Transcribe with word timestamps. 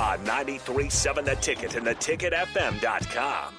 On 0.00 0.18
93.7 0.24 1.26
The 1.26 1.34
Ticket 1.34 1.74
and 1.74 1.86
theticketfm.com. 1.86 3.54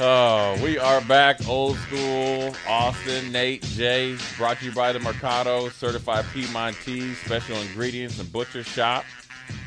Oh, 0.00 0.56
we 0.62 0.78
are 0.78 1.00
back, 1.00 1.48
old 1.48 1.76
school. 1.78 2.54
Austin, 2.68 3.32
Nate, 3.32 3.62
Jay, 3.62 4.16
brought 4.36 4.58
to 4.58 4.66
you 4.66 4.72
by 4.72 4.92
the 4.92 5.00
Mercado, 5.00 5.68
certified 5.70 6.24
Piedmontese, 6.26 7.18
special 7.18 7.56
ingredients 7.56 8.20
and 8.20 8.32
butcher 8.32 8.62
shop. 8.62 9.04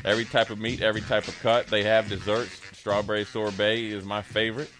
Every 0.04 0.24
type 0.24 0.50
of 0.50 0.58
meat, 0.58 0.82
every 0.82 1.00
type 1.00 1.28
of 1.28 1.38
cut. 1.40 1.66
They 1.68 1.84
have 1.84 2.08
desserts. 2.08 2.60
Strawberry 2.72 3.24
sorbet 3.24 3.84
is 3.84 4.04
my 4.04 4.22
favorite. 4.22 4.70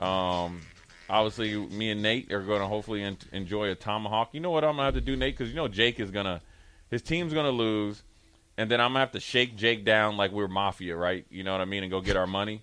Um, 0.00 0.62
obviously, 1.08 1.54
me 1.56 1.90
and 1.90 2.02
Nate 2.02 2.32
are 2.32 2.42
going 2.42 2.60
to 2.60 2.66
hopefully 2.66 3.02
en- 3.02 3.18
enjoy 3.32 3.70
a 3.70 3.74
tomahawk. 3.74 4.30
You 4.32 4.40
know 4.40 4.50
what 4.50 4.64
I'm 4.64 4.76
going 4.76 4.78
to 4.78 4.84
have 4.84 4.94
to 4.94 5.00
do, 5.00 5.16
Nate? 5.16 5.36
Because 5.36 5.50
you 5.50 5.56
know 5.56 5.68
Jake 5.68 6.00
is 6.00 6.10
going 6.10 6.26
to, 6.26 6.40
his 6.90 7.02
team's 7.02 7.34
going 7.34 7.46
to 7.46 7.52
lose, 7.52 8.02
and 8.56 8.70
then 8.70 8.80
I'm 8.80 8.88
going 8.88 8.94
to 8.94 9.00
have 9.00 9.12
to 9.12 9.20
shake 9.20 9.56
Jake 9.56 9.84
down 9.84 10.16
like 10.16 10.32
we're 10.32 10.48
mafia, 10.48 10.96
right? 10.96 11.26
You 11.30 11.44
know 11.44 11.52
what 11.52 11.60
I 11.60 11.66
mean? 11.66 11.82
And 11.82 11.90
go 11.92 12.00
get 12.00 12.16
our 12.16 12.26
money. 12.26 12.62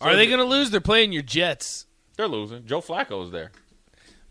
Are 0.00 0.14
they 0.14 0.26
going 0.26 0.38
to 0.38 0.44
lose? 0.44 0.70
They're 0.70 0.80
playing 0.80 1.12
your 1.12 1.22
Jets. 1.22 1.86
They're 2.16 2.28
losing. 2.28 2.66
Joe 2.66 2.80
Flacco's 2.80 3.30
there. 3.30 3.50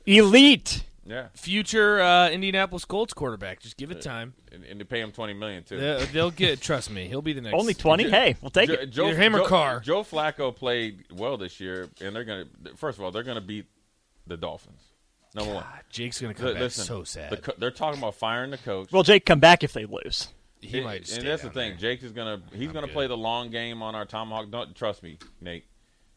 Elite. 0.05 0.83
Yeah. 1.05 1.27
Future 1.35 1.99
uh, 2.01 2.29
Indianapolis 2.29 2.85
Colts 2.85 3.13
quarterback. 3.13 3.59
Just 3.59 3.75
give 3.77 3.91
it 3.91 4.01
time. 4.01 4.33
And, 4.51 4.63
and 4.63 4.79
they 4.79 4.85
pay 4.85 5.01
him 5.01 5.11
twenty 5.11 5.33
million 5.33 5.63
too. 5.63 5.77
They'll, 5.77 6.05
they'll 6.07 6.31
get. 6.31 6.61
Trust 6.61 6.89
me, 6.89 7.07
he'll 7.07 7.21
be 7.21 7.33
the 7.33 7.41
next. 7.41 7.59
Only 7.59 7.73
20? 7.73 8.09
Hey, 8.09 8.35
we'll 8.41 8.51
take 8.51 8.69
Jo- 8.69 8.75
it. 8.75 8.85
Joe, 8.87 9.07
Either 9.07 9.17
him 9.17 9.35
or 9.35 9.39
Joe- 9.39 9.47
Carr. 9.47 9.79
Joe 9.81 10.03
Flacco 10.03 10.55
played 10.55 11.03
well 11.11 11.37
this 11.37 11.59
year, 11.59 11.89
and 11.99 12.15
they're 12.15 12.23
gonna. 12.23 12.45
First 12.77 12.97
of 12.99 13.03
all, 13.03 13.11
they're 13.11 13.23
gonna 13.23 13.41
beat 13.41 13.65
the 14.27 14.37
Dolphins. 14.37 14.81
Number 15.35 15.55
one. 15.55 15.65
Jake's 15.89 16.21
going 16.21 16.33
to 16.33 16.37
come 16.39 16.47
Li- 16.49 16.53
back 16.53 16.61
listen, 16.61 16.85
so 16.85 17.03
sad. 17.03 17.31
the 17.31 17.37
co- 17.37 17.53
they're 17.57 17.71
talking 17.71 17.99
about 17.99 18.13
firing 18.15 18.51
the 18.51 18.57
coach. 18.59 18.91
Will 18.91 19.01
Jake 19.01 19.25
come 19.25 19.39
back 19.39 19.63
if 19.63 19.73
they 19.73 19.85
lose? 19.85 20.27
he 20.61 20.77
and, 20.77 20.85
might. 20.85 21.01
Just 21.01 21.13
and 21.13 21.21
stay 21.21 21.29
that's 21.29 21.41
the 21.41 21.49
thing. 21.49 21.71
there. 21.71 21.79
Jake 21.79 22.03
is 22.03 22.11
gonna. 22.11 22.41
He's 22.53 22.71
gonna 22.71 22.87
good. 22.87 22.93
play 22.93 23.07
the 23.07 23.17
long 23.17 23.49
game 23.49 23.81
on 23.81 23.95
our 23.95 24.05
tomahawk. 24.05 24.51
Don't 24.51 24.75
trust 24.75 25.01
me, 25.03 25.17
Nate. 25.41 25.65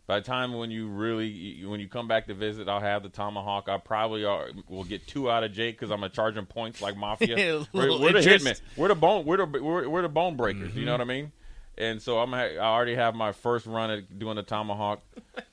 By 0.06 0.20
the 0.20 0.24
time 0.24 0.54
when 0.54 0.70
you 0.70 0.86
really 0.86 1.64
when 1.64 1.80
you 1.80 1.88
come 1.88 2.06
back 2.06 2.28
to 2.28 2.34
visit, 2.34 2.68
I'll 2.68 2.80
have 2.80 3.02
the 3.02 3.08
tomahawk. 3.08 3.68
I 3.68 3.78
probably 3.78 4.24
are, 4.24 4.50
will 4.68 4.84
get 4.84 5.06
two 5.06 5.28
out 5.28 5.42
of 5.42 5.52
Jake 5.52 5.76
because 5.76 5.90
I'm 5.90 5.98
gonna 5.98 6.10
charge 6.10 6.36
him 6.36 6.46
points 6.46 6.80
like 6.80 6.96
mafia. 6.96 7.66
We're, 7.72 7.98
we're 7.98 8.12
the 8.12 8.20
hitmen. 8.20 8.60
We're 8.76 8.88
the 8.88 8.94
bone. 8.94 9.24
We're 9.24 9.38
the 9.38 9.46
we're, 9.46 9.88
we're 9.88 10.02
the 10.02 10.08
bone 10.08 10.36
breakers. 10.36 10.70
Mm-hmm. 10.70 10.78
You 10.78 10.84
know 10.84 10.92
what 10.92 11.00
I 11.00 11.04
mean? 11.04 11.32
And 11.76 12.00
so 12.00 12.20
I'm. 12.20 12.30
ha- 12.30 12.38
I 12.38 12.58
already 12.58 12.94
have 12.94 13.14
my 13.16 13.32
first 13.32 13.66
run 13.66 13.90
at 13.90 14.18
doing 14.18 14.36
the 14.36 14.44
tomahawk, 14.44 15.02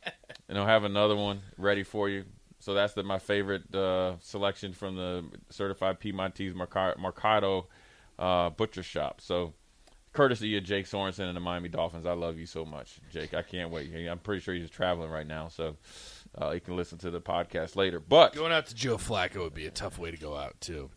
and 0.47 0.58
I'll 0.58 0.68
have 0.68 0.84
another 0.84 1.16
one 1.16 1.42
ready 1.58 1.84
for 1.84 2.08
you. 2.08 2.25
So 2.59 2.74
that's 2.75 2.94
the, 2.94 3.03
my 3.03 3.19
favorite 3.19 3.74
uh, 3.74 4.18
selection 4.19 4.72
from 4.72 4.96
the 4.96 5.25
certified 5.50 6.00
Piedmontese 6.00 6.53
Mercado 6.53 7.68
uh, 8.19 8.52
butcher 8.52 8.84
shop. 8.84 9.19
So 9.19 9.53
courtesy 10.13 10.56
of 10.57 10.63
Jake 10.63 10.85
Sorensen 10.88 11.28
and 11.28 11.35
the 11.35 11.40
Miami 11.41 11.69
Dolphins. 11.69 12.06
I 12.06 12.13
love 12.13 12.38
you 12.38 12.46
so 12.46 12.66
much, 12.66 13.00
Jake. 13.12 13.34
I 13.34 13.41
can't 13.41 13.72
wait. 13.72 13.94
I'm 14.07 14.19
pretty 14.19 14.41
sure 14.41 14.53
he's 14.53 14.69
traveling 14.69 15.09
right 15.09 15.28
now, 15.28 15.47
so 15.50 15.75
uh, 16.41 16.51
you 16.51 16.62
can 16.62 16.75
listen 16.75 16.97
to 17.00 17.12
the 17.12 17.19
podcast 17.22 17.75
later. 17.75 18.00
But 18.00 18.34
Going 18.35 18.51
out 18.51 18.68
to 18.68 18.75
Joe 18.75 18.97
Flacco 18.97 19.38
would 19.44 19.53
be 19.53 19.66
a 19.66 19.72
tough 19.72 19.97
way 20.00 20.12
to 20.12 20.18
go 20.18 20.35
out 20.35 20.59
too. 20.62 20.90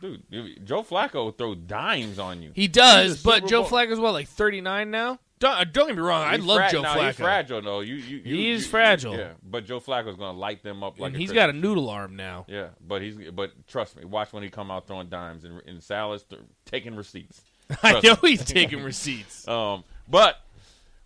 dude, 0.00 0.64
Joe 0.66 0.82
Flacco 0.82 1.14
will 1.14 1.32
throw 1.32 1.54
dimes 1.54 2.18
on 2.18 2.42
you. 2.42 2.52
He 2.54 2.68
does, 2.68 3.22
but 3.22 3.46
Joe 3.48 3.62
Bowl- 3.62 3.70
Flacco's 3.70 3.98
what, 3.98 4.12
like 4.12 4.28
39 4.28 4.90
now? 4.90 5.18
Don't, 5.40 5.54
uh, 5.56 5.64
don't 5.64 5.86
get 5.86 5.96
me 5.96 6.02
wrong. 6.02 6.22
I 6.24 6.36
He's 6.36 6.44
love 6.44 6.58
fra- 6.58 6.70
Joe 6.72 6.82
no, 6.82 6.88
Flacco. 6.88 7.06
He's 7.06 7.16
fragile, 7.16 7.62
though. 7.62 7.80
You, 7.80 7.94
you, 7.94 8.16
you, 8.18 8.22
He 8.36 8.50
is 8.50 8.64
you- 8.64 8.70
fragile. 8.70 9.16
Yeah, 9.16 9.32
but 9.42 9.64
Joe 9.66 9.78
Flacco's 9.78 10.16
going 10.16 10.34
to 10.34 10.38
light 10.38 10.64
them 10.64 10.82
up 10.82 10.98
like 10.98 11.08
and 11.08 11.16
a 11.16 11.18
he's 11.18 11.28
Christmas 11.30 11.42
got 11.46 11.50
a 11.50 11.52
noodle 11.52 11.88
arm 11.90 12.16
now. 12.16 12.44
Yeah, 12.48 12.68
but 12.86 13.02
he's 13.02 13.14
but 13.32 13.52
trust 13.68 13.96
me, 13.96 14.04
watch 14.04 14.32
when 14.32 14.42
he 14.42 14.50
come 14.50 14.70
out 14.72 14.88
throwing 14.88 15.08
dimes 15.08 15.44
and, 15.44 15.62
and 15.66 15.80
Sal's 15.82 16.24
th- 16.24 16.42
taking 16.64 16.96
receipts. 16.96 17.40
I 17.82 18.00
know 18.00 18.14
he's 18.16 18.44
taking 18.44 18.82
receipts. 18.82 19.46
Um, 19.46 19.84
but 20.08 20.40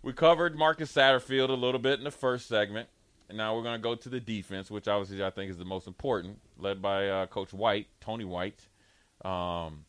we 0.01 0.13
covered 0.13 0.55
Marcus 0.55 0.91
Satterfield 0.91 1.49
a 1.49 1.53
little 1.53 1.79
bit 1.79 1.99
in 1.99 2.05
the 2.05 2.11
first 2.11 2.47
segment, 2.47 2.87
and 3.29 3.37
now 3.37 3.55
we're 3.55 3.63
going 3.63 3.75
to 3.75 3.81
go 3.81 3.95
to 3.95 4.09
the 4.09 4.19
defense, 4.19 4.71
which 4.71 4.87
obviously 4.87 5.23
I 5.23 5.29
think 5.29 5.51
is 5.51 5.57
the 5.57 5.65
most 5.65 5.87
important, 5.87 6.39
led 6.57 6.81
by 6.81 7.09
uh, 7.09 7.25
Coach 7.27 7.53
White, 7.53 7.87
Tony 7.99 8.25
White. 8.25 8.67
Um, 9.25 9.85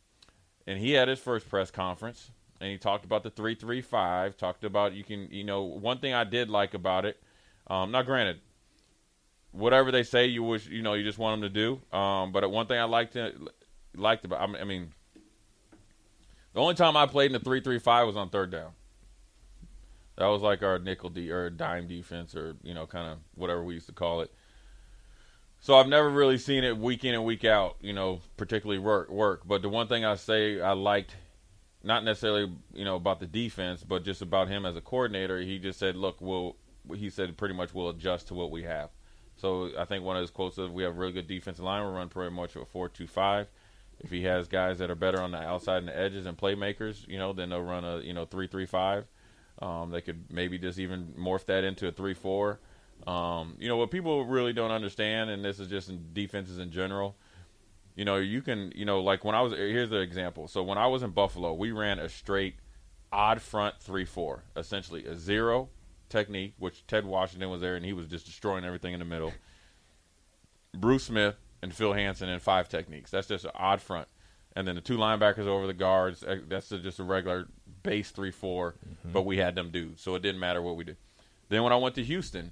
and 0.67 0.79
he 0.79 0.91
had 0.91 1.07
his 1.07 1.19
first 1.19 1.47
press 1.49 1.71
conference, 1.71 2.31
and 2.59 2.71
he 2.71 2.77
talked 2.77 3.05
about 3.05 3.23
the 3.23 3.29
three 3.29 3.55
three 3.55 3.81
five. 3.81 4.37
Talked 4.37 4.63
about 4.63 4.93
you 4.93 5.03
can, 5.03 5.27
you 5.31 5.43
know, 5.43 5.63
one 5.63 5.99
thing 5.99 6.13
I 6.13 6.23
did 6.23 6.49
like 6.49 6.73
about 6.73 7.05
it. 7.05 7.21
Um, 7.67 7.91
now, 7.91 8.01
granted, 8.01 8.39
whatever 9.51 9.91
they 9.91 10.03
say, 10.03 10.25
you 10.25 10.43
wish, 10.43 10.67
you 10.67 10.81
know, 10.81 10.93
you 10.93 11.03
just 11.03 11.17
want 11.17 11.41
them 11.41 11.53
to 11.53 11.53
do. 11.53 11.97
Um, 11.97 12.31
but 12.31 12.49
one 12.49 12.67
thing 12.67 12.79
I 12.79 12.83
liked 12.83 13.17
liked 13.95 14.25
about, 14.25 14.49
I 14.49 14.61
I 14.61 14.63
mean, 14.63 14.93
the 16.55 16.61
only 16.61 16.73
time 16.73 16.95
I 16.95 17.05
played 17.05 17.27
in 17.27 17.33
the 17.33 17.39
three 17.39 17.59
three 17.59 17.79
five 17.79 18.07
was 18.07 18.15
on 18.15 18.29
third 18.29 18.49
down. 18.49 18.71
That 20.17 20.27
was 20.27 20.41
like 20.41 20.63
our 20.63 20.79
nickel 20.79 21.09
D 21.09 21.29
or 21.29 21.49
dime 21.49 21.87
defense, 21.87 22.33
or 22.33 22.55
you 22.63 22.73
know, 22.73 22.87
kind 22.87 23.11
of 23.11 23.19
whatever 23.35 23.61
we 23.61 23.73
used 23.73 23.87
to 23.87 23.93
call 23.93 24.21
it. 24.21 24.33
So 25.59 25.75
I've 25.75 25.89
never 25.89 26.09
really 26.09 26.37
seen 26.37 26.63
it 26.63 26.77
week 26.77 27.03
in 27.03 27.13
and 27.13 27.25
week 27.25 27.43
out, 27.43 27.75
you 27.81 27.91
know, 27.91 28.21
particularly 28.37 28.79
work. 28.79 29.09
Work. 29.09 29.45
But 29.45 29.63
the 29.63 29.69
one 29.69 29.87
thing 29.87 30.05
I 30.05 30.15
say 30.15 30.61
I 30.61 30.71
liked 30.71 31.17
not 31.83 32.05
necessarily 32.05 32.49
you 32.73 32.85
know 32.85 32.95
about 32.95 33.19
the 33.19 33.27
defense, 33.27 33.83
but 33.83 34.05
just 34.05 34.21
about 34.21 34.47
him 34.47 34.65
as 34.65 34.77
a 34.77 34.81
coordinator. 34.81 35.41
He 35.41 35.59
just 35.59 35.77
said, 35.77 35.97
"Look, 35.97 36.21
we'll." 36.21 36.55
He 36.95 37.09
said 37.09 37.35
pretty 37.35 37.55
much 37.55 37.73
we'll 37.73 37.89
adjust 37.89 38.29
to 38.29 38.33
what 38.33 38.49
we 38.49 38.63
have. 38.63 38.91
So 39.35 39.71
I 39.77 39.83
think 39.83 40.05
one 40.05 40.15
of 40.15 40.21
his 40.21 40.31
quotes 40.31 40.57
is, 40.57 40.69
"We 40.69 40.83
have 40.83 40.95
a 40.95 40.95
really 40.95 41.11
good 41.11 41.27
defensive 41.27 41.65
line. 41.65 41.83
We 41.83 41.91
run 41.91 42.07
pretty 42.07 42.33
much 42.33 42.55
a 42.55 42.63
four-two-five. 42.63 43.47
If 43.99 44.11
he 44.11 44.23
has 44.23 44.47
guys 44.47 44.79
that 44.79 44.91
are 44.91 44.95
better 44.95 45.21
on 45.21 45.31
the 45.31 45.39
outside 45.39 45.77
and 45.77 45.87
the 45.87 45.97
edges 45.97 46.25
and 46.25 46.37
playmakers, 46.37 47.07
you 47.07 47.17
know, 47.17 47.33
then 47.33 47.49
they'll 47.49 47.61
run 47.61 47.83
a 47.83 47.99
you 47.99 48.13
know 48.13 48.25
three-three-five. 48.25 49.05
Um, 49.59 49.89
they 49.89 50.01
could 50.01 50.31
maybe 50.31 50.57
just 50.57 50.79
even 50.79 51.13
morph 51.17 51.45
that 51.45 51.63
into 51.63 51.87
a 51.87 51.91
three-four. 51.91 52.59
Um, 53.07 53.55
you 53.59 53.67
know 53.67 53.77
what 53.77 53.91
people 53.91 54.25
really 54.25 54.53
don't 54.53 54.71
understand, 54.71 55.29
and 55.29 55.43
this 55.43 55.59
is 55.59 55.67
just 55.67 55.89
in 55.89 56.09
defenses 56.13 56.59
in 56.59 56.71
general. 56.71 57.15
You 57.95 58.03
know, 58.03 58.17
you 58.17 58.41
can, 58.41 58.73
you 58.75 58.83
know, 58.83 59.01
like 59.01 59.23
when 59.23 59.35
I 59.35 59.41
was 59.41 59.53
here's 59.53 59.89
the 59.89 59.99
example. 59.99 60.47
So 60.47 60.61
when 60.63 60.77
I 60.77 60.87
was 60.87 61.01
in 61.01 61.11
Buffalo, 61.11 61.53
we 61.53 61.71
ran 61.71 61.99
a 61.99 62.09
straight 62.09 62.55
odd 63.11 63.41
front 63.41 63.79
three-four, 63.79 64.43
essentially 64.57 65.05
a 65.05 65.15
zero 65.15 65.69
technique, 66.09 66.53
which 66.59 66.85
Ted 66.87 67.05
Washington 67.05 67.49
was 67.49 67.61
there 67.61 67.75
and 67.75 67.85
he 67.85 67.93
was 67.93 68.07
just 68.07 68.25
destroying 68.25 68.65
everything 68.65 68.93
in 68.93 68.99
the 68.99 69.05
middle. 69.05 69.33
Bruce 70.73 71.05
Smith 71.05 71.35
and 71.65 71.73
Phil 71.75 71.93
Hansen 71.93 72.29
in 72.29 72.39
five 72.39 72.69
techniques. 72.69 73.09
That's 73.11 73.27
just 73.27 73.43
an 73.45 73.51
odd 73.55 73.81
front. 73.81 74.07
And 74.55 74.67
then 74.67 74.75
the 74.75 74.81
two 74.81 74.97
linebackers 74.97 75.47
over 75.47 75.65
the 75.67 75.73
guards. 75.73 76.23
eh, 76.23 76.37
That's 76.47 76.69
just 76.69 76.99
a 76.99 77.03
regular 77.03 77.47
base 77.83 78.11
3 78.11 78.31
4, 78.31 78.75
but 79.03 79.23
we 79.25 79.37
had 79.37 79.55
them 79.55 79.71
dudes. 79.71 80.01
So 80.01 80.15
it 80.15 80.21
didn't 80.21 80.39
matter 80.39 80.61
what 80.61 80.75
we 80.77 80.83
did. 80.83 80.97
Then 81.49 81.63
when 81.63 81.73
I 81.73 81.75
went 81.77 81.95
to 81.95 82.03
Houston, 82.03 82.51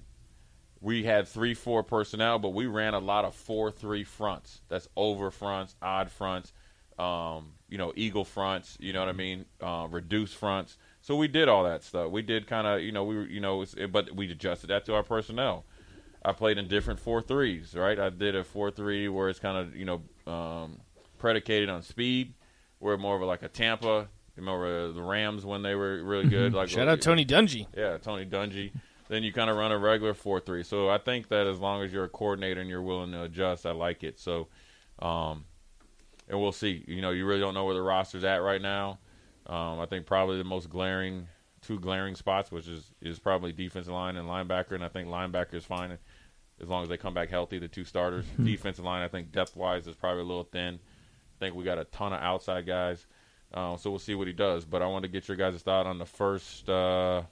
we 0.82 1.04
had 1.04 1.28
3 1.28 1.54
4 1.54 1.84
personnel, 1.84 2.40
but 2.40 2.50
we 2.50 2.66
ran 2.66 2.94
a 2.94 3.00
lot 3.00 3.24
of 3.24 3.36
4 3.36 3.72
3 3.72 4.04
fronts. 4.04 4.62
That's 4.68 4.88
over 4.98 5.32
fronts, 5.32 5.76
odd 5.82 6.10
fronts, 6.12 6.52
um, 7.00 7.54
you 7.70 7.78
know, 7.78 7.94
eagle 7.96 8.26
fronts, 8.26 8.78
you 8.80 8.92
know 8.94 9.00
what 9.00 9.10
I 9.10 9.14
mean? 9.14 9.46
Uh, 9.62 9.88
reduced 9.90 10.36
fronts. 10.36 10.78
So 11.02 11.16
we 11.16 11.28
did 11.28 11.48
all 11.50 11.64
that 11.64 11.84
stuff. 11.84 12.12
We 12.12 12.22
did 12.22 12.48
kind 12.48 12.66
of, 12.68 12.82
you 12.82 12.92
know, 12.92 13.04
we 13.04 13.16
were, 13.16 13.26
you 13.28 13.40
know, 13.40 13.64
but 13.92 14.14
we 14.16 14.30
adjusted 14.32 14.68
that 14.68 14.86
to 14.86 14.96
our 14.96 15.04
personnel. 15.04 15.66
I 16.26 16.32
played 16.32 16.58
in 16.58 16.68
different 16.68 17.00
four 17.00 17.22
threes, 17.22 17.76
right? 17.76 18.00
I 18.00 18.10
did 18.10 18.36
a 18.36 18.44
four 18.44 18.72
three 18.72 19.10
where 19.10 19.30
it's 19.30 19.40
kind 19.40 19.58
of 19.58 19.76
you 19.76 19.86
know 19.86 20.32
um, 20.32 20.80
predicated 21.18 21.70
on 21.70 21.82
speed. 21.82 22.34
We're 22.80 22.98
more 22.98 23.16
of 23.16 23.22
a, 23.22 23.26
like 23.26 23.44
a 23.44 23.48
Tampa. 23.50 24.08
Remember 24.36 24.92
the 24.92 25.02
Rams 25.02 25.46
when 25.46 25.62
they 25.62 25.76
were 25.76 26.04
really 26.04 26.28
good? 26.28 26.54
Like 26.54 26.70
Shout 26.70 26.88
out 26.88 27.02
Tony 27.02 27.26
Dungy. 27.26 27.68
Yeah, 27.78 27.98
Tony 27.98 28.26
Dungy. 28.26 28.72
then 29.10 29.24
you 29.24 29.32
kind 29.32 29.50
of 29.50 29.58
run 29.58 29.72
a 29.72 29.78
regular 29.78 30.14
four 30.14 30.40
three. 30.40 30.64
So 30.64 30.90
I 30.90 30.98
think 30.98 31.28
that 31.30 31.46
as 31.46 31.60
long 31.60 31.84
as 31.84 31.94
you're 31.94 32.06
a 32.06 32.10
coordinator 32.10 32.60
and 32.60 32.70
you're 32.70 32.82
willing 32.82 33.12
to 33.12 33.24
adjust, 33.24 33.66
I 33.66 33.72
like 33.72 34.04
it. 34.04 34.20
So, 34.20 34.48
um, 35.00 35.46
and 36.28 36.40
we'll 36.40 36.52
see. 36.52 36.84
You 36.88 37.02
know, 37.02 37.12
you 37.12 37.26
really 37.26 37.42
don't 37.42 37.54
know 37.54 37.66
where 37.66 37.76
the 37.76 37.82
roster's 37.82 38.24
at 38.24 38.38
right 38.38 38.62
now. 38.62 39.00
Um, 39.46 39.80
I 39.80 39.86
think 39.86 40.06
probably 40.06 40.38
the 40.38 40.46
most 40.46 40.70
glaring, 40.70 41.28
two 41.64 41.80
glaring 41.80 42.16
spots, 42.16 42.52
which 42.52 42.68
is 42.68 42.92
is 43.02 43.20
probably 43.20 43.52
defensive 43.52 43.94
line 43.94 44.16
and 44.18 44.28
linebacker, 44.28 44.72
and 44.72 44.84
I 44.84 44.90
think 44.90 45.08
linebacker 45.08 45.56
is 45.56 45.66
fine 45.66 45.98
as 46.62 46.68
long 46.68 46.84
as 46.84 46.90
they 46.90 46.98
come 46.98 47.14
back 47.14 47.30
healthy. 47.30 47.60
The 47.60 47.68
two 47.68 47.86
starters, 47.86 48.26
defensive 48.44 48.86
line, 48.86 49.02
I 49.02 49.08
think 49.08 49.32
depth 49.32 49.56
wise 49.56 49.88
is 49.88 49.96
probably 49.96 50.22
a 50.22 50.26
little 50.26 50.44
thin. 50.44 50.76
I 50.76 51.40
think 51.40 51.56
we 51.56 51.64
got 51.64 51.78
a 51.80 51.86
ton 51.86 52.14
of 52.14 52.22
outside 52.22 52.66
guys, 52.66 53.06
uh, 53.54 53.78
so 53.78 53.90
we'll 53.90 54.00
see 54.00 54.16
what 54.16 54.28
he 54.28 54.34
does. 54.34 54.66
But 54.66 54.82
I 54.82 54.88
want 54.88 55.04
to 55.04 55.10
get 55.10 55.28
your 55.28 55.38
guys' 55.38 55.62
thought 55.62 55.88
on 55.88 55.98
the 55.98 56.06
first, 56.06 56.70
uh, 56.70 57.24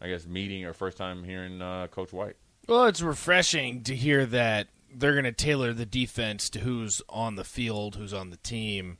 I 0.00 0.08
guess, 0.08 0.26
meeting 0.26 0.64
or 0.64 0.72
first 0.72 0.96
time 0.96 1.24
hearing 1.24 1.60
uh, 1.60 1.88
Coach 1.88 2.12
White. 2.12 2.36
Well, 2.68 2.86
it's 2.86 3.02
refreshing 3.02 3.82
to 3.84 3.94
hear 3.96 4.24
that 4.26 4.68
they're 4.94 5.12
going 5.12 5.24
to 5.24 5.32
tailor 5.32 5.72
the 5.72 5.86
defense 5.86 6.48
to 6.50 6.60
who's 6.60 7.02
on 7.08 7.34
the 7.36 7.44
field, 7.44 7.96
who's 7.96 8.12
on 8.12 8.30
the 8.30 8.36
team. 8.36 8.98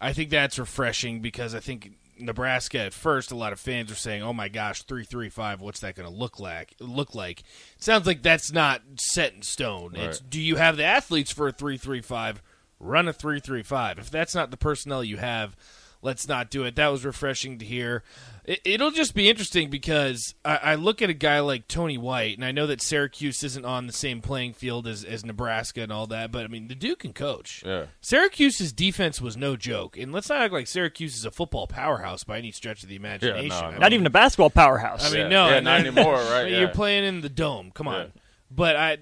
I 0.00 0.12
think 0.12 0.30
that's 0.30 0.58
refreshing 0.58 1.20
because 1.20 1.54
I 1.54 1.60
think 1.60 1.92
Nebraska 2.20 2.78
at 2.80 2.94
first 2.94 3.30
a 3.30 3.36
lot 3.36 3.52
of 3.52 3.60
fans 3.60 3.90
are 3.90 3.96
saying, 3.96 4.22
"Oh 4.22 4.32
my 4.32 4.48
gosh, 4.48 4.82
335, 4.82 5.60
what's 5.60 5.80
that 5.80 5.94
going 5.94 6.08
to 6.08 6.14
look 6.14 6.38
like?" 6.38 6.74
Look 6.80 7.14
like. 7.14 7.42
Sounds 7.78 8.06
like 8.06 8.22
that's 8.22 8.52
not 8.52 8.82
set 8.96 9.34
in 9.34 9.42
stone. 9.42 9.94
It's 9.94 10.20
Right. 10.20 10.30
do 10.30 10.40
you 10.40 10.56
have 10.56 10.76
the 10.76 10.84
athletes 10.84 11.30
for 11.32 11.48
a 11.48 11.52
335? 11.52 12.42
Run 12.80 13.08
a 13.08 13.12
335. 13.12 13.98
If 13.98 14.10
that's 14.10 14.34
not 14.34 14.50
the 14.50 14.56
personnel 14.56 15.02
you 15.02 15.16
have, 15.16 15.56
let's 16.02 16.28
not 16.28 16.50
do 16.50 16.64
it. 16.64 16.76
That 16.76 16.88
was 16.88 17.04
refreshing 17.04 17.58
to 17.58 17.64
hear. 17.64 18.02
It, 18.44 18.60
it'll 18.64 18.90
just 18.90 19.14
be 19.14 19.28
interesting 19.28 19.68
because 19.68 20.34
I, 20.44 20.56
I 20.56 20.74
look 20.76 21.02
at 21.02 21.10
a 21.10 21.14
guy 21.14 21.40
like 21.40 21.68
Tony 21.68 21.98
White, 21.98 22.36
and 22.36 22.44
I 22.44 22.50
know 22.52 22.66
that 22.66 22.80
Syracuse 22.80 23.42
isn't 23.44 23.64
on 23.66 23.86
the 23.86 23.92
same 23.92 24.20
playing 24.22 24.54
field 24.54 24.86
as, 24.86 25.04
as 25.04 25.24
Nebraska 25.24 25.82
and 25.82 25.92
all 25.92 26.06
that, 26.06 26.32
but 26.32 26.44
I 26.44 26.48
mean, 26.48 26.68
the 26.68 26.74
Duke 26.74 27.00
can 27.00 27.12
coach. 27.12 27.62
Yeah. 27.66 27.86
Syracuse's 28.00 28.72
defense 28.72 29.20
was 29.20 29.36
no 29.36 29.54
joke, 29.56 29.98
and 29.98 30.12
let's 30.12 30.28
not 30.30 30.40
act 30.40 30.52
like 30.54 30.66
Syracuse 30.66 31.14
is 31.16 31.24
a 31.26 31.30
football 31.30 31.66
powerhouse 31.66 32.24
by 32.24 32.38
any 32.38 32.50
stretch 32.52 32.82
of 32.82 32.88
the 32.88 32.96
imagination. 32.96 33.48
no, 33.48 33.56
I 33.56 33.70
no. 33.72 33.78
Not 33.78 33.92
even 33.92 34.06
a 34.06 34.10
basketball 34.10 34.50
powerhouse. 34.50 35.04
I 35.04 35.10
mean, 35.10 35.20
Yeah. 35.22 35.28
no, 35.28 35.48
Yeah, 35.50 35.60
not 35.60 35.82
they're- 35.82 35.92
anymore, 35.92 36.14
right? 36.14 36.44
but 36.44 36.50
You're 36.52 36.68
playing 36.68 37.04
in 37.04 37.20
the 37.20 37.28
dome. 37.28 37.70
Come 37.74 37.88
on. 37.88 38.00
Yeah. 38.00 38.06
But 38.50 38.76
I, 38.76 38.98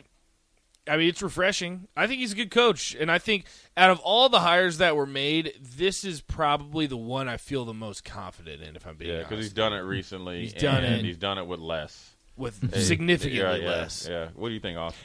I 0.89 0.97
mean, 0.97 1.09
it's 1.09 1.23
refreshing. 1.23 1.89
I 1.97 2.07
think 2.07 2.21
he's 2.21 2.33
a 2.33 2.37
good 2.37 2.51
coach, 2.51 2.95
and 2.99 3.11
I 3.11 3.19
think 3.19 3.45
out 3.77 3.91
of 3.91 3.99
all 4.01 4.29
the 4.29 4.41
hires 4.41 4.79
that 4.79 4.95
were 4.97 5.07
made, 5.07 5.55
this 5.61 6.05
is 6.05 6.21
probably 6.21 6.87
the 6.87 6.97
one 6.97 7.29
I 7.29 7.37
feel 7.37 7.65
the 7.65 7.75
most 7.75 8.05
confident 8.05 8.63
in. 8.63 8.77
If 8.77 8.87
I'm 8.87 8.97
being 8.97 9.11
Yeah, 9.11 9.17
honest, 9.17 9.31
because 9.31 9.45
he's 9.47 9.53
done 9.53 9.73
it 9.73 9.81
recently. 9.81 10.41
He's 10.41 10.53
done 10.53 10.85
and 10.85 10.97
it. 10.97 11.05
He's 11.05 11.17
done 11.17 11.39
it 11.39 11.47
with 11.47 11.61
less. 11.61 12.13
with 12.37 12.73
Hey, 12.73 12.83
significantly 12.83 13.39
yeah, 13.41 13.57
yeah, 13.57 13.69
less. 13.69 14.07
Yeah. 14.09 14.29
What 14.35 14.49
do 14.49 14.55
you 14.55 14.61
think, 14.61 14.79
Austin? 14.79 15.01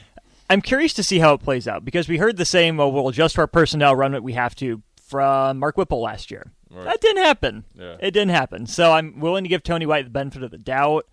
I'm 0.50 0.60
curious 0.60 0.92
to 0.94 1.02
see 1.02 1.18
how 1.18 1.32
it 1.34 1.42
plays 1.42 1.66
out 1.66 1.84
because 1.84 2.08
we 2.08 2.18
heard 2.18 2.36
the 2.36 2.44
same, 2.44 2.76
well, 2.76 2.92
we'll 2.92 3.08
adjust 3.08 3.38
our 3.38 3.46
personnel, 3.46 3.96
run 3.96 4.12
what 4.12 4.22
we 4.22 4.34
have 4.34 4.54
to 4.56 4.82
from 5.08 5.58
Mark 5.58 5.76
Whipple 5.78 6.00
last 6.02 6.30
year. 6.30 6.52
Right. 6.70 6.84
That 6.84 7.00
didn't 7.00 7.24
happen. 7.24 7.64
Yeah. 7.74 7.96
It 8.00 8.10
didn't 8.12 8.30
happen. 8.30 8.66
So 8.66 8.92
I'm 8.92 9.18
willing 9.20 9.44
to 9.44 9.48
give 9.48 9.62
Tony 9.62 9.86
White 9.86 10.04
the 10.04 10.10
benefit 10.10 10.42
of 10.42 10.50
the 10.50 10.58
doubt. 10.58 11.06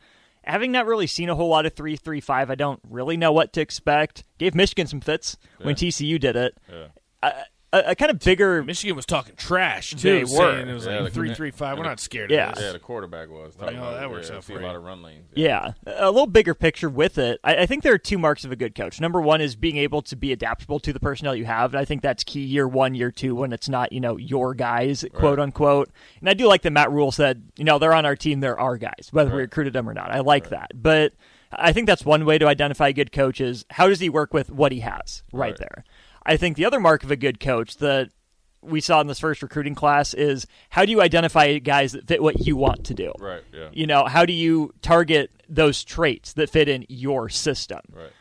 Having 0.43 0.71
not 0.71 0.85
really 0.85 1.07
seen 1.07 1.29
a 1.29 1.35
whole 1.35 1.49
lot 1.49 1.65
of 1.65 1.73
3 1.73 1.95
3 1.95 2.19
5, 2.21 2.49
I 2.49 2.55
don't 2.55 2.79
really 2.89 3.17
know 3.17 3.31
what 3.31 3.53
to 3.53 3.61
expect. 3.61 4.23
Gave 4.37 4.55
Michigan 4.55 4.87
some 4.87 5.01
fits 5.01 5.37
when 5.61 5.75
TCU 5.75 6.19
did 6.19 6.35
it. 6.35 6.57
Yeah. 6.71 6.87
A, 7.21 7.33
a, 7.71 7.91
a 7.91 7.95
kind 7.95 8.09
of 8.11 8.19
bigger. 8.19 8.63
Michigan 8.63 8.95
was 8.95 9.05
talking 9.05 9.35
trash 9.35 9.91
They 9.91 10.21
too, 10.21 10.21
were. 10.21 10.27
saying 10.27 10.67
it 10.69 10.73
was 10.73 10.85
Yeah, 10.85 10.95
like 11.01 11.03
the- 11.05 11.09
three 11.11 11.33
three 11.35 11.51
five. 11.51 11.77
We're 11.77 11.83
not 11.83 11.99
scared 11.99 12.31
Yeah. 12.31 12.49
of 12.49 12.55
this. 12.55 12.63
Yeah, 12.65 12.71
the 12.71 12.79
quarterback 12.79 13.29
was. 13.29 13.53
Oh, 13.59 13.65
that 13.65 14.09
works 14.09 14.29
yeah, 14.29 14.37
out 14.37 14.43
see 14.43 14.53
for 14.53 14.59
a 14.59 14.65
lot 14.65 14.75
of 14.75 14.83
run 14.83 15.01
lanes. 15.03 15.25
Yeah, 15.35 15.73
a 15.85 16.09
little 16.11 16.27
bigger 16.27 16.53
picture 16.55 16.89
with 16.89 17.17
it. 17.17 17.39
I, 17.43 17.57
I 17.57 17.65
think 17.65 17.83
there 17.83 17.93
are 17.93 17.97
two 17.99 18.17
marks 18.17 18.43
of 18.43 18.51
a 18.51 18.55
good 18.55 18.73
coach. 18.75 18.99
Number 18.99 19.21
one 19.21 19.41
is 19.41 19.55
being 19.55 19.77
able 19.77 20.01
to 20.03 20.15
be 20.15 20.31
adaptable 20.31 20.79
to 20.79 20.91
the 20.93 20.99
personnel 20.99 21.35
you 21.35 21.45
have, 21.45 21.73
and 21.73 21.79
I 21.81 21.85
think 21.85 22.01
that's 22.01 22.23
key 22.23 22.41
year 22.41 22.67
one, 22.67 22.95
year 22.95 23.11
two, 23.11 23.35
when 23.35 23.53
it's 23.53 23.69
not 23.69 23.91
you 23.91 23.99
know 23.99 24.17
your 24.17 24.53
guys, 24.53 25.05
quote 25.13 25.39
unquote. 25.39 25.89
And 26.19 26.29
I 26.29 26.33
do 26.33 26.47
like 26.47 26.63
that 26.63 26.71
Matt 26.71 26.91
Rhule 26.91 27.11
said, 27.11 27.43
you 27.57 27.63
know, 27.65 27.77
they're 27.79 27.93
on 27.93 28.05
our 28.05 28.15
team, 28.15 28.39
they're 28.39 28.59
our 28.59 28.77
guys, 28.77 29.09
whether 29.11 29.29
we 29.29 29.41
recruited 29.41 29.73
them 29.73 29.87
or 29.89 29.93
not. 29.93 30.11
I 30.11 30.19
like 30.21 30.49
that, 30.49 30.71
but 30.73 31.13
I 31.51 31.71
think 31.73 31.87
that's 31.87 32.05
one 32.05 32.25
way 32.25 32.37
to 32.37 32.45
identify 32.47 32.89
a 32.89 32.93
good 32.93 33.11
coach 33.11 33.41
is 33.41 33.65
how 33.71 33.87
does 33.87 33.99
he 33.99 34.09
work 34.09 34.33
with 34.33 34.51
what 34.51 34.71
he 34.71 34.81
has 34.81 35.23
right, 35.33 35.49
Right. 35.49 35.57
there. 35.57 35.83
I 36.25 36.37
think 36.37 36.57
the 36.57 36.65
other 36.65 36.79
mark 36.79 37.03
of 37.03 37.11
a 37.11 37.15
good 37.15 37.39
coach 37.39 37.77
that 37.77 38.09
we 38.61 38.81
saw 38.81 38.99
in 38.99 39.07
this 39.07 39.19
first 39.19 39.41
recruiting 39.41 39.73
class 39.75 40.13
is 40.13 40.45
how 40.69 40.83
do 40.85 40.91
you 40.91 41.01
identify 41.01 41.57
guys 41.59 41.93
that 41.93 42.07
fit 42.07 42.21
what 42.21 42.45
you 42.45 42.57
want 42.57 42.83
to 42.87 42.93
do? 42.93 43.13
Right. 43.17 43.41
Yeah. 43.53 43.69
you 43.71 43.87
know 43.87 44.03
how 44.05 44.25
do 44.25 44.33
you 44.33 44.73
target 44.81 45.31
those 45.47 45.83
traits 45.83 46.33
that 46.33 46.49
fit 46.49 46.67
in 46.67 46.85
your 46.89 47.29
system 47.29 47.79
Right. 47.91 48.11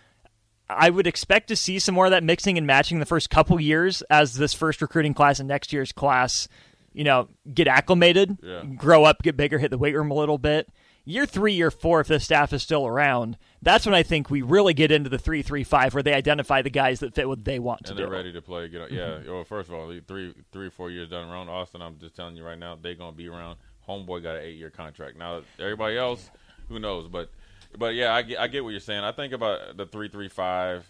i 0.70 0.90
would 0.90 1.06
expect 1.08 1.48
to 1.48 1.56
see 1.56 1.78
some 1.80 1.94
more 1.96 2.06
of 2.06 2.12
that 2.12 2.22
mixing 2.22 2.56
and 2.56 2.66
matching 2.66 3.00
the 3.00 3.06
first 3.06 3.30
couple 3.30 3.60
years 3.60 4.02
as 4.10 4.34
this 4.34 4.54
first 4.54 4.80
recruiting 4.80 5.12
class 5.12 5.40
and 5.40 5.48
next 5.48 5.72
year's 5.72 5.90
class 5.92 6.46
you 6.92 7.02
know 7.04 7.28
get 7.52 7.66
acclimated 7.66 8.38
Yeah. 8.42 8.62
grow 8.76 9.02
up 9.04 9.22
get 9.22 9.36
bigger 9.36 9.58
hit 9.58 9.70
the 9.72 9.78
weight 9.78 9.94
room 9.96 10.10
a 10.10 10.14
little 10.14 10.38
bit 10.38 10.68
year 11.08 11.26
three 11.26 11.52
year 11.54 11.70
four 11.70 12.00
if 12.00 12.08
the 12.08 12.20
staff 12.20 12.52
is 12.52 12.62
still 12.62 12.86
around 12.86 13.36
that's 13.62 13.86
when 13.86 13.94
i 13.94 14.02
think 14.02 14.30
we 14.30 14.42
really 14.42 14.74
get 14.74 14.92
into 14.92 15.08
the 15.08 15.18
three 15.18 15.42
three 15.42 15.64
five 15.64 15.94
where 15.94 16.02
they 16.02 16.12
identify 16.14 16.60
the 16.62 16.70
guys 16.70 17.00
that 17.00 17.14
fit 17.14 17.26
what 17.26 17.44
they 17.44 17.58
want 17.58 17.82
to 17.84 17.90
And 17.92 17.96
do 17.96 18.02
they're 18.04 18.12
ready 18.12 18.32
to 18.32 18.42
play. 18.42 18.68
Get 18.68 18.82
on. 18.82 18.88
Yeah. 18.92 19.18
Well, 19.26 19.44
first 19.44 19.68
of 19.68 19.74
all, 19.74 19.92
three, 20.06 20.34
three 20.52 20.66
or 20.66 20.70
four 20.70 20.90
years 20.90 21.08
down 21.08 21.30
around 21.30 21.48
Austin. 21.48 21.80
I'm 21.82 21.98
just 21.98 22.14
telling 22.14 22.36
you 22.36 22.44
right 22.44 22.58
now, 22.58 22.76
they're 22.80 22.94
gonna 22.94 23.16
be 23.16 23.28
around. 23.28 23.56
Homeboy 23.88 24.22
got 24.22 24.36
an 24.36 24.42
eight-year 24.42 24.70
contract. 24.70 25.16
Now, 25.16 25.40
everybody 25.58 25.96
else, 25.96 26.30
who 26.68 26.78
knows? 26.78 27.08
But, 27.08 27.30
but 27.78 27.94
yeah, 27.94 28.14
I 28.14 28.20
get, 28.22 28.38
I 28.38 28.46
get 28.46 28.62
what 28.62 28.70
you're 28.70 28.80
saying. 28.80 29.02
I 29.02 29.12
think 29.12 29.32
about 29.32 29.76
the 29.78 29.86
three-three-five. 29.86 30.86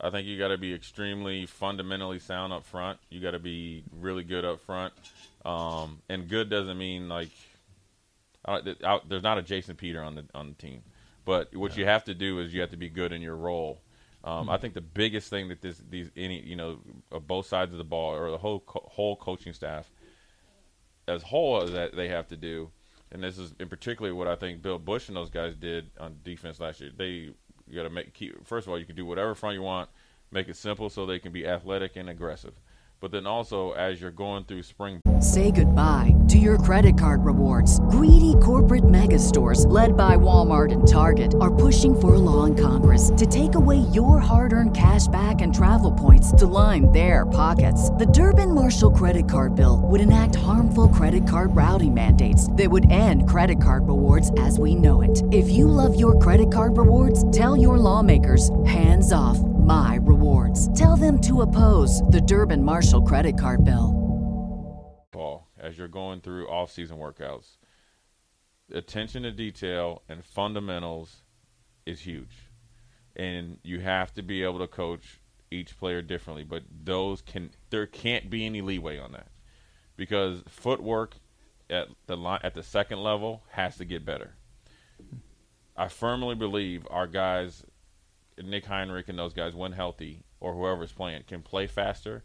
I 0.00 0.10
think 0.10 0.26
you 0.26 0.38
got 0.38 0.48
to 0.48 0.58
be 0.58 0.72
extremely 0.72 1.46
fundamentally 1.46 2.20
sound 2.20 2.52
up 2.52 2.64
front. 2.64 2.98
You 3.10 3.20
got 3.20 3.32
to 3.32 3.38
be 3.40 3.82
really 4.00 4.22
good 4.22 4.44
up 4.44 4.60
front. 4.60 4.94
Um, 5.44 5.98
and 6.08 6.28
good 6.28 6.48
doesn't 6.48 6.78
mean 6.78 7.08
like 7.08 7.30
th- 8.46 8.78
there's 9.08 9.22
not 9.22 9.38
a 9.38 9.42
Jason 9.42 9.76
Peter 9.76 10.02
on 10.02 10.14
the 10.14 10.24
on 10.34 10.48
the 10.48 10.54
team, 10.54 10.82
but 11.24 11.54
what 11.54 11.76
you 11.76 11.84
have 11.84 12.04
to 12.04 12.14
do 12.14 12.40
is 12.40 12.54
you 12.54 12.60
have 12.60 12.70
to 12.70 12.76
be 12.76 12.88
good 12.88 13.12
in 13.12 13.22
your 13.22 13.36
role. 13.36 13.80
Um, 14.22 14.50
I 14.50 14.58
think 14.58 14.74
the 14.74 14.80
biggest 14.82 15.30
thing 15.30 15.48
that 15.48 15.62
this 15.62 15.82
these 15.88 16.10
any 16.16 16.40
you 16.40 16.56
know 16.56 16.78
both 17.26 17.46
sides 17.46 17.72
of 17.72 17.78
the 17.78 17.84
ball 17.84 18.14
or 18.14 18.30
the 18.30 18.38
whole 18.38 18.60
co- 18.60 18.86
whole 18.90 19.16
coaching 19.16 19.52
staff 19.52 19.90
as 21.08 21.22
whole 21.22 21.62
as 21.62 21.72
that 21.72 21.96
they 21.96 22.08
have 22.08 22.28
to 22.28 22.36
do, 22.36 22.70
and 23.12 23.22
this 23.22 23.38
is 23.38 23.54
in 23.58 23.68
particular 23.68 24.14
what 24.14 24.28
I 24.28 24.36
think 24.36 24.62
Bill 24.62 24.78
Busch 24.78 25.08
and 25.08 25.16
those 25.16 25.30
guys 25.30 25.54
did 25.54 25.90
on 25.98 26.18
defense 26.22 26.60
last 26.60 26.80
year. 26.80 26.90
They 26.96 27.32
you 27.66 27.76
got 27.76 27.84
to 27.84 27.90
make 27.90 28.12
keep 28.12 28.46
first 28.46 28.66
of 28.66 28.72
all 28.72 28.78
you 28.78 28.86
can 28.86 28.96
do 28.96 29.06
whatever 29.06 29.34
front 29.34 29.54
you 29.54 29.62
want, 29.62 29.88
make 30.30 30.48
it 30.48 30.56
simple 30.56 30.90
so 30.90 31.06
they 31.06 31.18
can 31.18 31.32
be 31.32 31.46
athletic 31.46 31.96
and 31.96 32.08
aggressive. 32.10 32.54
But 33.00 33.12
then 33.12 33.26
also 33.26 33.72
as 33.72 34.00
you're 34.00 34.10
going 34.10 34.44
through 34.44 34.62
spring 34.62 35.00
Say 35.20 35.50
goodbye 35.50 36.14
to 36.28 36.38
your 36.38 36.56
credit 36.56 36.96
card 36.96 37.22
rewards. 37.24 37.78
Greedy 37.90 38.34
corporate 38.42 38.88
mega 38.88 39.18
stores, 39.18 39.66
led 39.66 39.94
by 39.96 40.16
Walmart 40.16 40.72
and 40.72 40.86
Target, 40.86 41.34
are 41.42 41.54
pushing 41.54 41.98
for 41.98 42.14
a 42.14 42.18
law 42.18 42.44
in 42.44 42.56
Congress 42.56 43.10
to 43.18 43.26
take 43.26 43.54
away 43.54 43.78
your 43.92 44.18
hard 44.18 44.54
earned 44.54 44.74
cash 44.74 45.06
back 45.08 45.42
and 45.42 45.54
travel 45.54 45.92
points 45.92 46.32
to 46.32 46.46
line 46.46 46.90
their 46.92 47.26
pockets. 47.26 47.90
The 47.90 48.06
Durbin 48.06 48.54
Marshall 48.54 48.92
credit 48.92 49.28
card 49.28 49.54
bill 49.54 49.82
would 49.84 50.00
enact 50.00 50.36
harmful 50.36 50.88
credit 50.88 51.26
card 51.26 51.54
routing 51.54 51.92
mandates 51.92 52.50
that 52.52 52.70
would 52.70 52.90
end 52.90 53.28
credit 53.28 53.62
card 53.62 53.88
rewards 53.88 54.30
as 54.38 54.58
we 54.58 54.74
know 54.74 55.02
it. 55.02 55.22
If 55.30 55.50
you 55.50 55.68
love 55.68 55.98
your 55.98 56.18
credit 56.18 56.50
card 56.50 56.78
rewards, 56.78 57.30
tell 57.30 57.56
your 57.56 57.76
lawmakers 57.76 58.50
hands 58.64 59.12
off 59.12 59.38
my 59.60 59.98
rewards. 60.02 60.72
Tell 60.78 60.96
them 60.96 61.20
to 61.22 61.42
oppose 61.42 62.02
the 62.02 62.20
Durbin 62.20 62.62
Marshall 62.62 63.02
credit 63.02 63.38
card 63.38 63.64
bill. 63.64 64.10
ball 65.12 65.48
as 65.58 65.76
you're 65.78 65.88
going 65.88 66.20
through 66.20 66.48
off-season 66.48 66.96
workouts. 66.96 67.56
Attention 68.72 69.24
to 69.24 69.32
detail 69.32 70.02
and 70.08 70.24
fundamentals 70.24 71.22
is 71.84 72.00
huge, 72.00 72.48
and 73.16 73.58
you 73.62 73.80
have 73.80 74.12
to 74.14 74.22
be 74.22 74.42
able 74.42 74.60
to 74.60 74.66
coach 74.68 75.20
each 75.50 75.76
player 75.76 76.02
differently. 76.02 76.44
But 76.44 76.62
those 76.84 77.20
can 77.20 77.50
there 77.70 77.86
can't 77.86 78.30
be 78.30 78.46
any 78.46 78.62
leeway 78.62 78.98
on 78.98 79.12
that 79.12 79.28
because 79.96 80.42
footwork 80.48 81.16
at 81.68 81.88
the 82.06 82.16
line 82.16 82.40
at 82.42 82.54
the 82.54 82.62
second 82.62 83.02
level 83.02 83.42
has 83.50 83.76
to 83.78 83.84
get 83.84 84.04
better. 84.04 84.34
I 85.76 85.88
firmly 85.88 86.34
believe 86.34 86.86
our 86.90 87.06
guys, 87.06 87.64
Nick 88.42 88.66
Henrich 88.66 89.08
and 89.08 89.18
those 89.18 89.32
guys, 89.32 89.54
when 89.54 89.72
healthy 89.72 90.24
or 90.40 90.54
whoever's 90.54 90.92
playing, 90.92 91.24
can 91.26 91.42
play 91.42 91.66
faster 91.66 92.24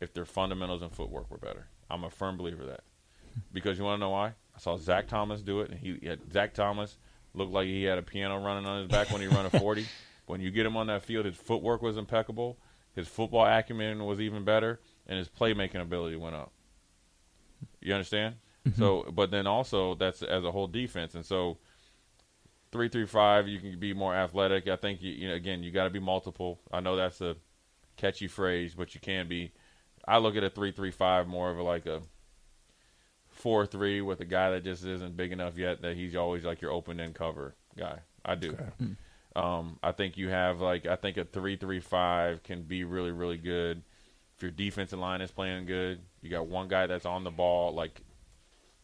if 0.00 0.12
their 0.12 0.24
fundamentals 0.24 0.82
and 0.82 0.92
footwork 0.92 1.30
were 1.30 1.38
better. 1.38 1.68
I'm 1.90 2.04
a 2.04 2.10
firm 2.10 2.36
believer 2.36 2.62
of 2.62 2.68
that. 2.68 2.84
Because 3.52 3.78
you 3.78 3.84
want 3.84 3.98
to 3.98 4.00
know 4.00 4.10
why? 4.10 4.34
I 4.56 4.58
saw 4.58 4.76
Zach 4.76 5.06
Thomas 5.06 5.40
do 5.40 5.60
it, 5.60 5.70
and 5.70 5.78
he 5.78 6.00
had, 6.04 6.32
Zach 6.32 6.52
Thomas 6.52 6.98
looked 7.32 7.52
like 7.52 7.66
he 7.66 7.84
had 7.84 7.96
a 7.96 8.02
piano 8.02 8.38
running 8.44 8.66
on 8.66 8.80
his 8.80 8.88
back 8.88 9.10
when 9.10 9.20
he 9.20 9.28
ran 9.28 9.46
a 9.46 9.50
40. 9.50 9.86
When 10.26 10.40
you 10.40 10.52
get 10.52 10.64
him 10.64 10.76
on 10.76 10.86
that 10.86 11.02
field, 11.02 11.26
his 11.26 11.34
footwork 11.34 11.82
was 11.82 11.96
impeccable, 11.96 12.56
his 12.94 13.08
football 13.08 13.44
acumen 13.44 14.04
was 14.04 14.20
even 14.20 14.44
better, 14.44 14.78
and 15.08 15.18
his 15.18 15.28
playmaking 15.28 15.80
ability 15.80 16.14
went 16.14 16.36
up. 16.36 16.52
You 17.80 17.94
understand? 17.94 18.36
Mm-hmm. 18.64 18.80
So, 18.80 19.10
but 19.12 19.32
then 19.32 19.48
also 19.48 19.96
that's 19.96 20.22
as 20.22 20.44
a 20.44 20.52
whole 20.52 20.68
defense, 20.68 21.16
and 21.16 21.26
so 21.26 21.58
three 22.72 22.88
three 22.88 23.06
five, 23.06 23.48
you 23.48 23.58
can 23.60 23.78
be 23.78 23.94
more 23.94 24.14
athletic. 24.14 24.68
I 24.68 24.76
think 24.76 25.02
you, 25.02 25.12
you 25.12 25.28
know 25.28 25.34
again 25.34 25.62
you 25.62 25.70
got 25.70 25.84
to 25.84 25.90
be 25.90 26.00
multiple. 26.00 26.60
I 26.72 26.80
know 26.80 26.96
that's 26.96 27.20
a 27.20 27.36
catchy 27.96 28.28
phrase, 28.28 28.74
but 28.74 28.94
you 28.94 29.00
can 29.00 29.28
be. 29.28 29.52
I 30.06 30.18
look 30.18 30.36
at 30.36 30.44
a 30.44 30.50
three 30.50 30.72
three 30.72 30.90
five 30.90 31.26
more 31.26 31.50
of 31.50 31.58
a, 31.58 31.62
like 31.62 31.86
a 31.86 32.02
four 33.28 33.66
three 33.66 34.00
with 34.00 34.20
a 34.20 34.24
guy 34.24 34.50
that 34.50 34.64
just 34.64 34.84
isn't 34.84 35.16
big 35.16 35.32
enough 35.32 35.56
yet 35.56 35.82
that 35.82 35.96
he's 35.96 36.16
always 36.16 36.44
like 36.44 36.60
your 36.60 36.72
open 36.72 37.00
end 37.00 37.14
cover 37.14 37.54
guy. 37.76 38.00
I 38.24 38.34
do. 38.34 38.56
Um, 39.36 39.78
I 39.82 39.92
think 39.92 40.16
you 40.16 40.28
have 40.28 40.60
like 40.60 40.86
I 40.86 40.96
think 40.96 41.16
a 41.16 41.24
three 41.24 41.56
three 41.56 41.80
five 41.80 42.42
can 42.42 42.62
be 42.62 42.84
really 42.84 43.12
really 43.12 43.36
good 43.38 43.82
if 44.36 44.42
your 44.42 44.50
defensive 44.50 44.98
line 44.98 45.20
is 45.20 45.30
playing 45.30 45.66
good. 45.66 46.00
You 46.22 46.30
got 46.30 46.46
one 46.46 46.68
guy 46.68 46.86
that's 46.86 47.06
on 47.06 47.24
the 47.24 47.30
ball 47.30 47.72
like 47.74 48.00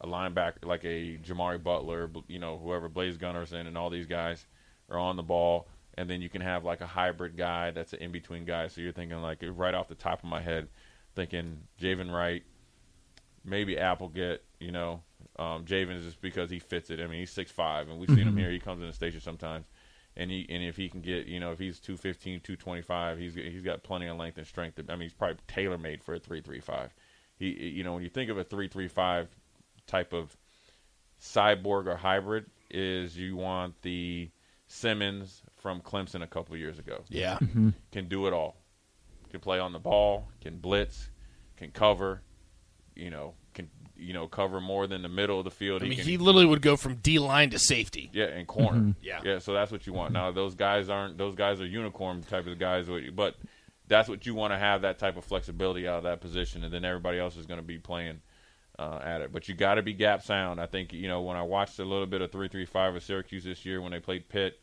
a 0.01 0.07
linebacker 0.07 0.65
like 0.65 0.85
a 0.85 1.19
Jimari 1.19 1.63
Butler, 1.63 2.11
you 2.29 2.39
know, 2.39 2.59
whoever 2.59 2.89
Blaise 2.89 3.17
Gunnerson 3.17 3.67
and 3.67 3.77
all 3.79 3.91
these 3.91 4.07
guys 4.07 4.47
are 4.91 4.99
on 4.99 5.17
the 5.17 5.23
ball, 5.23 5.69
and 5.95 6.09
then 6.09 6.21
you 6.21 6.29
can 6.29 6.43
have 6.43 6.65
like 6.65 6.81
a 6.81 6.87
hybrid 6.87 7.37
guy 7.37 7.71
that's 7.71 7.93
an 7.93 8.01
in 8.01 8.13
between 8.13 8.45
guy. 8.45 8.69
So 8.69 8.81
you're 8.81 8.93
thinking 8.93 9.21
like 9.23 9.43
right 9.43 9.75
off 9.75 9.89
the 9.89 9.95
top 9.95 10.23
of 10.23 10.29
my 10.29 10.41
head, 10.43 10.69
thinking 11.15 11.63
Javin 11.81 12.13
Wright, 12.13 12.43
maybe 13.45 13.79
Applegate, 13.79 14.43
you 14.61 14.73
know, 14.73 15.03
um, 15.39 15.65
Javin 15.65 15.97
is 15.97 16.05
just 16.05 16.21
because 16.21 16.51
he 16.51 16.59
fits 16.59 16.91
it. 16.91 17.01
I 17.01 17.07
mean, 17.07 17.21
he's 17.21 17.31
six 17.31 17.51
five, 17.51 17.89
and 17.89 17.99
we've 17.99 18.11
seen 18.11 18.27
him 18.27 18.37
here. 18.37 18.51
He 18.51 18.59
comes 18.59 18.81
in 18.81 18.87
the 18.87 18.93
station 18.93 19.21
sometimes, 19.21 19.67
and 20.17 20.31
he 20.31 20.47
and 20.49 20.63
if 20.63 20.77
he 20.77 20.89
can 20.89 21.01
get, 21.01 21.27
you 21.27 21.41
know, 21.41 21.53
if 21.53 21.59
he's 21.59 21.81
215, 21.81 22.41
225, 22.41 23.19
he's 23.19 23.35
he's 23.35 23.63
got 23.63 23.83
plenty 23.83 24.07
of 24.07 24.17
length 24.17 24.39
and 24.39 24.47
strength. 24.47 24.79
I 24.89 24.93
mean, 24.93 25.03
he's 25.03 25.15
probably 25.15 25.37
tailor 25.49 25.79
made 25.79 26.03
for 26.03 26.15
a 26.15 26.19
three 26.19 26.41
three 26.41 26.61
five. 26.61 26.95
He, 27.39 27.49
you 27.51 27.85
know, 27.85 27.95
when 27.95 28.03
you 28.03 28.09
think 28.09 28.31
of 28.31 28.39
a 28.39 28.45
three 28.45 28.69
three 28.69 28.89
five 28.89 29.29
type 29.87 30.13
of 30.13 30.37
cyborg 31.21 31.87
or 31.87 31.97
hybrid, 31.97 32.47
is 32.71 33.17
you 33.17 33.37
want 33.37 33.81
the 33.83 34.31
Simmons 34.67 35.43
from 35.57 35.81
Clemson 35.81 36.23
a 36.23 36.27
couple 36.27 36.57
years 36.57 36.79
ago. 36.79 37.03
Yeah. 37.09 37.39
Mm-hmm. 37.41 37.71
Can 37.93 38.09
do 38.09 38.27
it 38.27 38.33
all. 38.33 38.57
Can 39.31 39.41
play 39.41 39.59
on 39.59 39.73
the 39.73 39.79
ball. 39.79 40.29
Can 40.41 40.59
blitz. 40.59 41.11
Can 41.57 41.71
cover. 41.71 42.23
You 42.95 43.11
know. 43.11 43.35
Can 43.55 43.71
you 43.97 44.13
know 44.13 44.27
cover 44.27 44.61
more 44.61 44.87
than 44.87 45.03
the 45.03 45.09
middle 45.09 45.39
of 45.39 45.45
the 45.45 45.51
field. 45.51 45.83
I 45.83 45.87
mean, 45.87 45.99
can, 45.99 46.07
he 46.07 46.19
literally 46.19 46.47
would 46.47 46.63
go 46.63 46.77
from 46.77 46.97
D 46.97 47.19
line 47.19 47.51
to 47.51 47.59
safety. 47.59 48.11
yeah, 48.13 48.27
and 48.27 48.47
corner. 48.47 48.79
Mm-hmm. 48.79 48.91
Yeah. 49.03 49.21
yeah. 49.25 49.39
So 49.39 49.53
that's 49.53 49.73
what 49.73 49.87
you 49.87 49.93
want. 49.93 50.13
Now 50.13 50.31
those 50.33 50.55
guys 50.55 50.89
aren't. 50.89 51.19
Those 51.19 51.35
guys 51.35 51.61
are 51.61 51.67
unicorn 51.67 52.23
type 52.23 52.47
of 52.47 52.59
guys, 52.59 52.89
but 53.15 53.37
that's 53.89 54.09
what 54.09 54.27
you 54.27 54.35
want 54.35 54.53
to 54.53 54.59
have 54.59 54.83
that 54.83 54.99
type 54.99 55.17
of 55.17 55.25
flexibility 55.25 55.89
out 55.89 55.99
of 55.99 56.05
that 56.05 56.21
position, 56.21 56.65
and 56.65 56.73
then 56.73 56.85
everybody 56.85 57.19
else 57.19 57.37
is 57.37 57.47
going 57.47 57.61
to 57.61 57.67
be 57.67 57.79
playing 57.79 58.21
uh, 58.79 59.01
at 59.03 59.21
it. 59.21 59.33
But 59.33 59.49
you 59.49 59.55
got 59.55 59.75
to 59.75 59.83
be 59.83 59.93
gap 59.93 60.23
sound. 60.23 60.61
I 60.61 60.67
think 60.67 60.93
you 60.93 61.09
know 61.09 61.23
when 61.23 61.37
I 61.37 61.43
watched 61.43 61.79
a 61.79 61.85
little 61.85 62.07
bit 62.07 62.21
of 62.21 62.33
three 62.33 62.49
three 62.49 62.67
five 62.67 62.95
of 62.95 63.03
Syracuse 63.03 63.45
this 63.45 63.65
year 63.65 63.81
when 63.81 63.93
they 63.93 64.01
played 64.01 64.29
Pitt, 64.29 64.61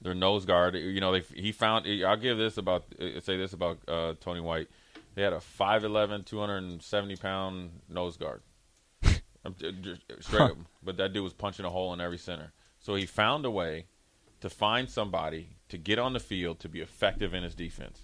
their 0.00 0.14
nose 0.14 0.44
guard. 0.44 0.74
You 0.74 1.00
know, 1.00 1.12
they 1.12 1.20
he 1.34 1.52
found. 1.52 1.86
I'll 2.04 2.16
give 2.16 2.38
this 2.38 2.58
about 2.58 2.84
say 3.22 3.36
this 3.36 3.52
about 3.52 3.78
uh, 3.88 4.14
Tony 4.20 4.40
White. 4.40 4.68
They 5.14 5.22
had 5.22 5.32
a 5.32 5.38
5'11", 5.38 6.24
270 6.26 7.16
pound 7.16 7.70
nose 7.88 8.16
guard. 8.16 8.42
I'm 9.44 9.54
j- 9.54 9.72
j- 9.80 9.96
straight 10.18 10.50
up, 10.50 10.56
but 10.82 10.96
that 10.96 11.12
dude 11.12 11.22
was 11.22 11.32
punching 11.32 11.64
a 11.64 11.70
hole 11.70 11.92
in 11.94 12.00
every 12.00 12.18
center. 12.18 12.52
So 12.80 12.96
he 12.96 13.06
found 13.06 13.44
a 13.44 13.50
way 13.50 13.86
to 14.40 14.50
find 14.50 14.90
somebody 14.90 15.50
to 15.68 15.78
get 15.78 15.98
on 15.98 16.12
the 16.14 16.20
field 16.20 16.58
to 16.60 16.68
be 16.68 16.80
effective 16.80 17.32
in 17.32 17.44
his 17.44 17.54
defense. 17.54 18.00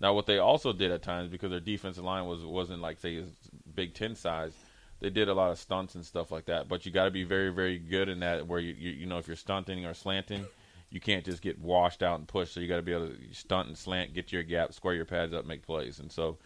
Now, 0.00 0.14
what 0.14 0.26
they 0.26 0.38
also 0.38 0.72
did 0.72 0.90
at 0.90 1.02
times 1.02 1.28
because 1.28 1.50
their 1.50 1.60
defensive 1.60 2.04
line 2.04 2.26
was 2.26 2.44
wasn't 2.44 2.80
like 2.80 2.98
say 2.98 3.16
his 3.16 3.28
Big 3.74 3.94
Ten 3.94 4.14
size, 4.14 4.52
they 5.00 5.10
did 5.10 5.28
a 5.28 5.34
lot 5.34 5.50
of 5.50 5.58
stunts 5.58 5.94
and 5.94 6.04
stuff 6.04 6.30
like 6.30 6.46
that. 6.46 6.68
But 6.68 6.86
you 6.86 6.92
got 6.92 7.04
to 7.04 7.10
be 7.10 7.24
very 7.24 7.50
very 7.50 7.78
good 7.78 8.08
in 8.08 8.20
that 8.20 8.46
where 8.46 8.60
you, 8.60 8.74
you 8.74 8.90
you 8.92 9.06
know 9.06 9.18
if 9.18 9.26
you're 9.26 9.36
stunting 9.36 9.84
or 9.84 9.94
slanting, 9.94 10.46
you 10.90 11.00
can't 11.00 11.24
just 11.24 11.42
get 11.42 11.58
washed 11.58 12.02
out 12.02 12.18
and 12.18 12.28
pushed. 12.28 12.54
So 12.54 12.60
you 12.60 12.68
got 12.68 12.76
to 12.76 12.82
be 12.82 12.92
able 12.92 13.08
to 13.08 13.16
stunt 13.32 13.68
and 13.68 13.76
slant, 13.76 14.14
get 14.14 14.32
your 14.32 14.42
gap, 14.42 14.72
square 14.72 14.94
your 14.94 15.04
pads 15.04 15.32
up, 15.32 15.44
make 15.44 15.62
plays. 15.66 15.98
And 15.98 16.10
so, 16.10 16.38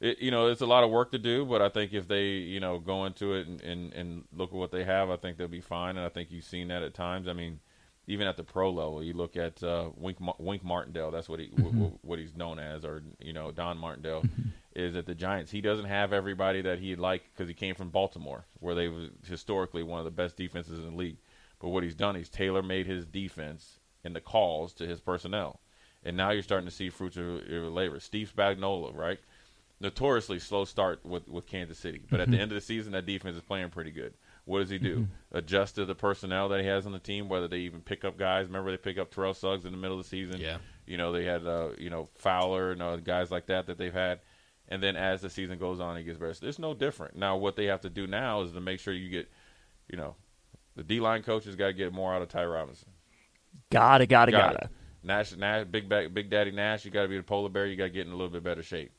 it, 0.00 0.18
you 0.18 0.30
know, 0.30 0.48
it's 0.48 0.60
a 0.60 0.66
lot 0.66 0.84
of 0.84 0.90
work 0.90 1.12
to 1.12 1.18
do. 1.18 1.44
But 1.44 1.62
I 1.62 1.68
think 1.68 1.92
if 1.92 2.08
they 2.08 2.24
you 2.24 2.60
know 2.60 2.78
go 2.78 3.04
into 3.04 3.34
it 3.34 3.46
and, 3.46 3.60
and 3.60 3.92
and 3.92 4.24
look 4.32 4.50
at 4.50 4.56
what 4.56 4.70
they 4.70 4.84
have, 4.84 5.10
I 5.10 5.16
think 5.16 5.38
they'll 5.38 5.48
be 5.48 5.60
fine. 5.60 5.96
And 5.96 6.04
I 6.04 6.08
think 6.08 6.30
you've 6.30 6.44
seen 6.44 6.68
that 6.68 6.82
at 6.82 6.94
times. 6.94 7.28
I 7.28 7.32
mean 7.32 7.60
even 8.06 8.26
at 8.26 8.36
the 8.36 8.44
pro 8.44 8.70
level, 8.70 9.02
you 9.02 9.14
look 9.14 9.36
at 9.36 9.62
uh, 9.62 9.88
Wink 9.96 10.18
Wink 10.38 10.62
Martindale. 10.62 11.10
That's 11.10 11.28
what 11.28 11.40
he 11.40 11.46
w- 11.48 11.72
w- 11.72 11.98
what 12.02 12.18
he's 12.18 12.36
known 12.36 12.58
as, 12.58 12.84
or 12.84 13.02
you 13.18 13.32
know 13.32 13.50
Don 13.50 13.78
Martindale, 13.78 14.24
is 14.74 14.96
at 14.96 15.06
the 15.06 15.14
Giants. 15.14 15.50
He 15.50 15.60
doesn't 15.60 15.84
have 15.86 16.12
everybody 16.12 16.62
that 16.62 16.78
he'd 16.78 16.98
like 16.98 17.22
because 17.32 17.48
he 17.48 17.54
came 17.54 17.74
from 17.74 17.90
Baltimore, 17.90 18.44
where 18.60 18.74
they 18.74 18.88
were 18.88 19.08
historically 19.26 19.82
one 19.82 19.98
of 19.98 20.04
the 20.04 20.10
best 20.10 20.36
defenses 20.36 20.78
in 20.78 20.90
the 20.90 20.96
league. 20.96 21.18
But 21.60 21.68
what 21.68 21.82
he's 21.82 21.94
done, 21.94 22.14
he's 22.14 22.28
tailor 22.28 22.62
made 22.62 22.86
his 22.86 23.06
defense 23.06 23.78
and 24.04 24.14
the 24.14 24.20
calls 24.20 24.72
to 24.74 24.86
his 24.86 25.00
personnel, 25.00 25.60
and 26.04 26.16
now 26.16 26.30
you're 26.30 26.42
starting 26.42 26.68
to 26.68 26.74
see 26.74 26.90
fruits 26.90 27.16
of 27.16 27.24
your 27.48 27.70
labor. 27.70 28.00
Steve 28.00 28.32
Spagnuolo, 28.36 28.94
right? 28.94 29.18
Notoriously 29.80 30.38
slow 30.38 30.64
start 30.64 31.04
with 31.04 31.28
with 31.28 31.46
Kansas 31.46 31.78
City, 31.78 32.02
but 32.10 32.20
at 32.20 32.30
the 32.30 32.38
end 32.38 32.52
of 32.52 32.56
the 32.56 32.60
season, 32.60 32.92
that 32.92 33.06
defense 33.06 33.36
is 33.36 33.42
playing 33.42 33.70
pretty 33.70 33.90
good. 33.90 34.14
What 34.44 34.58
does 34.58 34.70
he 34.70 34.78
do? 34.78 35.08
Adjust 35.32 35.76
to 35.76 35.84
the 35.84 35.94
personnel 35.94 36.50
that 36.50 36.60
he 36.60 36.66
has 36.66 36.84
on 36.86 36.92
the 36.92 36.98
team, 36.98 37.28
whether 37.28 37.48
they 37.48 37.58
even 37.58 37.80
pick 37.80 38.04
up 38.04 38.18
guys. 38.18 38.46
Remember, 38.46 38.70
they 38.70 38.76
pick 38.76 38.98
up 38.98 39.10
Terrell 39.10 39.34
Suggs 39.34 39.64
in 39.64 39.72
the 39.72 39.78
middle 39.78 39.98
of 39.98 40.04
the 40.04 40.08
season. 40.08 40.38
Yeah. 40.38 40.58
You 40.86 40.98
know, 40.98 41.12
they 41.12 41.24
had 41.24 41.46
uh, 41.46 41.70
you 41.78 41.90
know 41.90 42.08
Fowler 42.16 42.72
and 42.72 42.82
uh, 42.82 42.96
guys 42.96 43.30
like 43.30 43.46
that 43.46 43.66
that 43.66 43.78
they've 43.78 43.92
had. 43.92 44.20
And 44.68 44.82
then 44.82 44.96
as 44.96 45.20
the 45.20 45.28
season 45.30 45.58
goes 45.58 45.78
on, 45.80 45.96
it 45.96 46.04
gets 46.04 46.18
better. 46.18 46.34
So 46.34 46.46
it's 46.46 46.58
no 46.58 46.74
different. 46.74 47.16
Now, 47.16 47.36
what 47.36 47.56
they 47.56 47.66
have 47.66 47.82
to 47.82 47.90
do 47.90 48.06
now 48.06 48.42
is 48.42 48.52
to 48.52 48.60
make 48.60 48.80
sure 48.80 48.94
you 48.94 49.10
get, 49.10 49.30
you 49.90 49.96
know, 49.98 50.16
the 50.74 50.82
D 50.82 51.00
line 51.00 51.22
coaches 51.22 51.54
got 51.54 51.66
to 51.66 51.72
get 51.72 51.92
more 51.92 52.14
out 52.14 52.22
of 52.22 52.28
Ty 52.28 52.44
Robinson. 52.46 52.88
Gotta, 53.70 54.06
gotta, 54.06 54.32
Got 54.32 54.54
gotta. 54.54 54.64
it. 54.64 54.70
Nash, 55.02 55.36
Nash, 55.36 55.66
Big 55.70 55.88
Big 55.88 56.30
Daddy 56.30 56.50
Nash, 56.50 56.84
you 56.84 56.90
got 56.90 57.02
to 57.02 57.08
be 57.08 57.16
the 57.16 57.22
polar 57.22 57.50
bear. 57.50 57.66
You 57.66 57.76
got 57.76 57.84
to 57.84 57.90
get 57.90 58.06
in 58.06 58.12
a 58.12 58.16
little 58.16 58.30
bit 58.32 58.42
better 58.42 58.62
shape. 58.62 58.92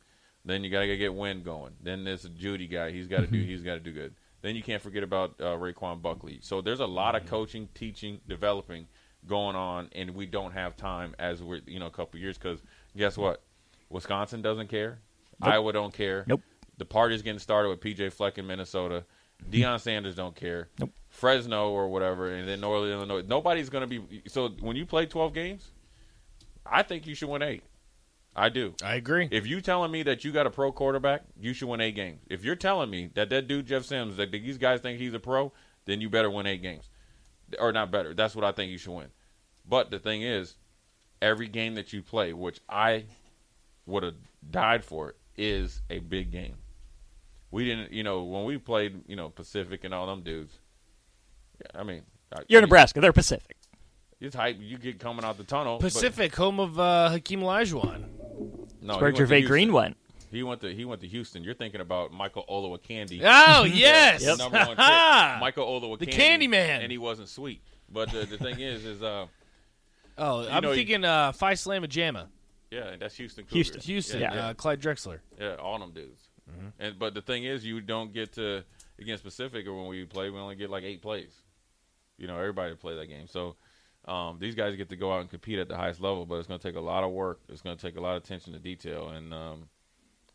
Then 0.45 0.63
you 0.63 0.69
got 0.69 0.81
to 0.81 0.97
get 0.97 1.13
wind 1.13 1.43
going. 1.43 1.73
Then 1.81 2.03
there's 2.03 2.25
a 2.25 2.29
Judy 2.29 2.67
guy. 2.67 2.91
He's 2.91 3.07
got 3.07 3.21
to 3.21 3.27
do. 3.27 3.41
He's 3.41 3.63
got 3.63 3.73
to 3.73 3.79
do 3.79 3.91
good. 3.91 4.13
Then 4.43 4.55
you 4.55 4.61
can't 4.61 4.81
forget 4.81 5.01
about 5.01 5.33
uh, 5.39 5.57
Ru'Quan 5.57 6.03
Buckley. 6.03 6.37
So 6.41 6.61
there's 6.61 6.79
a 6.79 6.85
lot 6.85 7.15
of 7.15 7.25
coaching, 7.25 7.67
teaching, 7.73 8.21
developing 8.27 8.87
going 9.27 9.55
on, 9.55 9.89
and 9.93 10.11
we 10.11 10.27
don't 10.27 10.51
have 10.51 10.77
time 10.77 11.15
as 11.17 11.41
we're 11.41 11.61
you 11.65 11.79
know 11.79 11.87
a 11.87 11.91
couple 11.91 12.19
years 12.19 12.37
because 12.37 12.61
guess 12.95 13.17
what? 13.17 13.41
Wisconsin 13.89 14.43
doesn't 14.43 14.67
care. 14.67 14.99
Iowa 15.41 15.73
don't 15.73 15.93
care. 15.93 16.23
Nope. 16.27 16.41
The 16.77 16.85
party's 16.85 17.21
getting 17.21 17.39
started 17.39 17.69
with 17.69 17.79
PJ 17.79 18.13
Fleck 18.13 18.37
in 18.37 18.47
Minnesota. 18.47 19.05
Deion 19.49 19.79
Sanders 19.79 20.15
don't 20.15 20.35
care. 20.35 20.69
Nope. 20.79 20.91
Fresno 21.09 21.69
or 21.69 21.89
whatever, 21.89 22.31
and 22.31 22.47
then 22.47 22.61
Northern 22.61 22.91
Illinois. 22.91 23.23
Nobody's 23.25 23.69
going 23.69 23.87
to 23.87 23.99
be. 23.99 24.23
So 24.27 24.49
when 24.59 24.75
you 24.75 24.85
play 24.85 25.05
12 25.05 25.33
games, 25.33 25.71
I 26.65 26.83
think 26.83 27.07
you 27.07 27.15
should 27.15 27.29
win 27.29 27.41
eight. 27.41 27.63
I 28.35 28.49
do. 28.49 28.75
I 28.83 28.95
agree. 28.95 29.29
If 29.31 29.47
you're 29.47 29.61
telling 29.61 29.91
me 29.91 30.03
that 30.03 30.25
you 30.25 30.33
got 30.33 30.45
a 30.45 30.49
pro 30.49 30.71
quarterback, 30.71 31.23
you 31.39 31.53
should 31.53 31.69
win 31.69 31.79
eight 31.79 31.95
games. 31.95 32.19
If 32.29 32.43
you're 32.43 32.55
telling 32.55 32.89
me 32.89 33.09
that 33.13 33.29
that 33.29 33.47
dude 33.47 33.65
Jeff 33.65 33.85
Sims, 33.85 34.17
that 34.17 34.31
these 34.31 34.57
guys 34.57 34.81
think 34.81 34.99
he's 34.99 35.13
a 35.13 35.19
pro, 35.19 35.53
then 35.85 36.01
you 36.01 36.09
better 36.09 36.29
win 36.29 36.45
eight 36.45 36.61
games, 36.61 36.89
or 37.59 37.71
not 37.71 37.91
better. 37.91 38.13
That's 38.13 38.35
what 38.35 38.43
I 38.43 38.51
think 38.51 38.71
you 38.71 38.77
should 38.77 38.93
win. 38.93 39.07
But 39.67 39.89
the 39.89 39.99
thing 39.99 40.21
is, 40.21 40.57
every 41.21 41.47
game 41.47 41.75
that 41.75 41.93
you 41.93 42.01
play, 42.01 42.33
which 42.33 42.59
I 42.67 43.05
would 43.85 44.03
have 44.03 44.15
died 44.51 44.83
for, 44.83 45.09
it, 45.11 45.17
is 45.37 45.81
a 45.89 45.99
big 45.99 46.31
game. 46.31 46.55
We 47.51 47.65
didn't, 47.65 47.91
you 47.93 48.03
know, 48.03 48.23
when 48.23 48.45
we 48.45 48.57
played, 48.57 49.01
you 49.07 49.15
know, 49.15 49.29
Pacific 49.29 49.83
and 49.83 49.93
all 49.93 50.07
them 50.07 50.21
dudes. 50.23 50.53
Yeah, 51.61 51.79
I 51.79 51.83
mean, 51.83 52.01
You're 52.47 52.59
I- 52.61 52.65
Nebraska. 52.65 52.99
They're 53.01 53.13
Pacific. 53.13 53.55
It's 54.19 54.35
hype. 54.35 54.57
You 54.59 54.77
get 54.77 54.99
coming 54.99 55.23
out 55.25 55.37
the 55.37 55.43
tunnel. 55.43 55.77
but- 55.77 55.85
Pacific, 55.93 56.35
home 56.35 56.59
of 56.59 56.79
uh, 56.79 57.09
Hakeem 57.09 57.41
Olajuwon. 57.41 58.03
No, 58.81 58.87
That's 58.87 58.87
where 58.87 58.95
he 58.97 59.01
went 59.01 59.15
to 59.15 59.17
Gervais 59.19 59.41
Green 59.43 59.71
went. 59.73 59.97
He 60.31 60.43
went 60.43 60.59
to 60.61 60.73
he 60.73 60.83
went 60.85 60.99
to 61.01 61.07
Houston. 61.07 61.43
You're 61.43 61.53
thinking 61.53 61.79
about 61.81 62.11
Michael 62.11 62.43
Olowokandi. 62.49 63.21
Oh, 63.23 63.63
yes. 63.73 64.25
the 64.25 64.35
number 64.35 64.57
one 64.57 64.67
pick. 64.75 64.77
Michael 65.39 65.65
Olowokandi. 65.65 65.99
The 65.99 66.05
Candy 66.07 66.47
Man. 66.47 66.81
and 66.81 66.91
he 66.91 66.97
wasn't 66.97 67.29
sweet. 67.29 67.61
But 67.89 68.11
the, 68.11 68.25
the 68.25 68.37
thing 68.37 68.59
is, 68.59 68.83
is 68.83 69.01
uh, 69.03 69.27
Oh, 70.17 70.47
I'm 70.49 70.61
know, 70.63 70.71
you- 70.71 70.75
thinking 70.77 71.05
uh, 71.05 71.31
Phi 71.31 71.53
Slamma 71.53 71.87
Jamma. 71.87 72.25
Yeah, 72.71 72.87
and 72.89 73.01
that's 73.01 73.15
Houston. 73.15 73.45
Cougars. 73.45 73.53
Houston. 73.53 73.81
Houston, 73.81 74.21
Yeah, 74.21 74.33
yeah. 74.33 74.47
Uh, 74.47 74.53
Clyde 74.53 74.81
Drexler. 74.81 75.19
Yeah, 75.39 75.55
all 75.55 75.79
them 75.79 75.91
dudes. 75.91 76.29
And 76.79 76.99
but 76.99 77.13
the 77.13 77.21
thing 77.21 77.43
is, 77.43 77.65
you 77.65 77.81
don't 77.81 78.13
get 78.13 78.33
to 78.33 78.63
against 78.99 79.23
Pacific, 79.23 79.65
or 79.67 79.75
when 79.75 79.87
we 79.87 80.05
play, 80.05 80.29
we 80.29 80.39
only 80.39 80.55
get 80.55 80.69
like 80.69 80.83
eight 80.83 81.01
plays. 81.01 81.33
You 82.17 82.27
know, 82.27 82.37
everybody 82.37 82.73
play 82.75 82.95
that 82.95 83.07
game. 83.07 83.27
So 83.27 83.55
um, 84.05 84.37
these 84.39 84.55
guys 84.55 84.75
get 84.75 84.89
to 84.89 84.95
go 84.95 85.13
out 85.13 85.21
and 85.21 85.29
compete 85.29 85.59
at 85.59 85.67
the 85.67 85.75
highest 85.75 85.99
level, 86.01 86.25
but 86.25 86.35
it's 86.35 86.47
going 86.47 86.59
to 86.59 86.67
take 86.67 86.75
a 86.75 86.81
lot 86.81 87.03
of 87.03 87.11
work. 87.11 87.41
It's 87.49 87.61
going 87.61 87.75
to 87.75 87.81
take 87.81 87.97
a 87.97 88.01
lot 88.01 88.15
of 88.15 88.23
attention 88.23 88.53
to 88.53 88.59
detail, 88.59 89.09
and 89.09 89.33
um, 89.33 89.69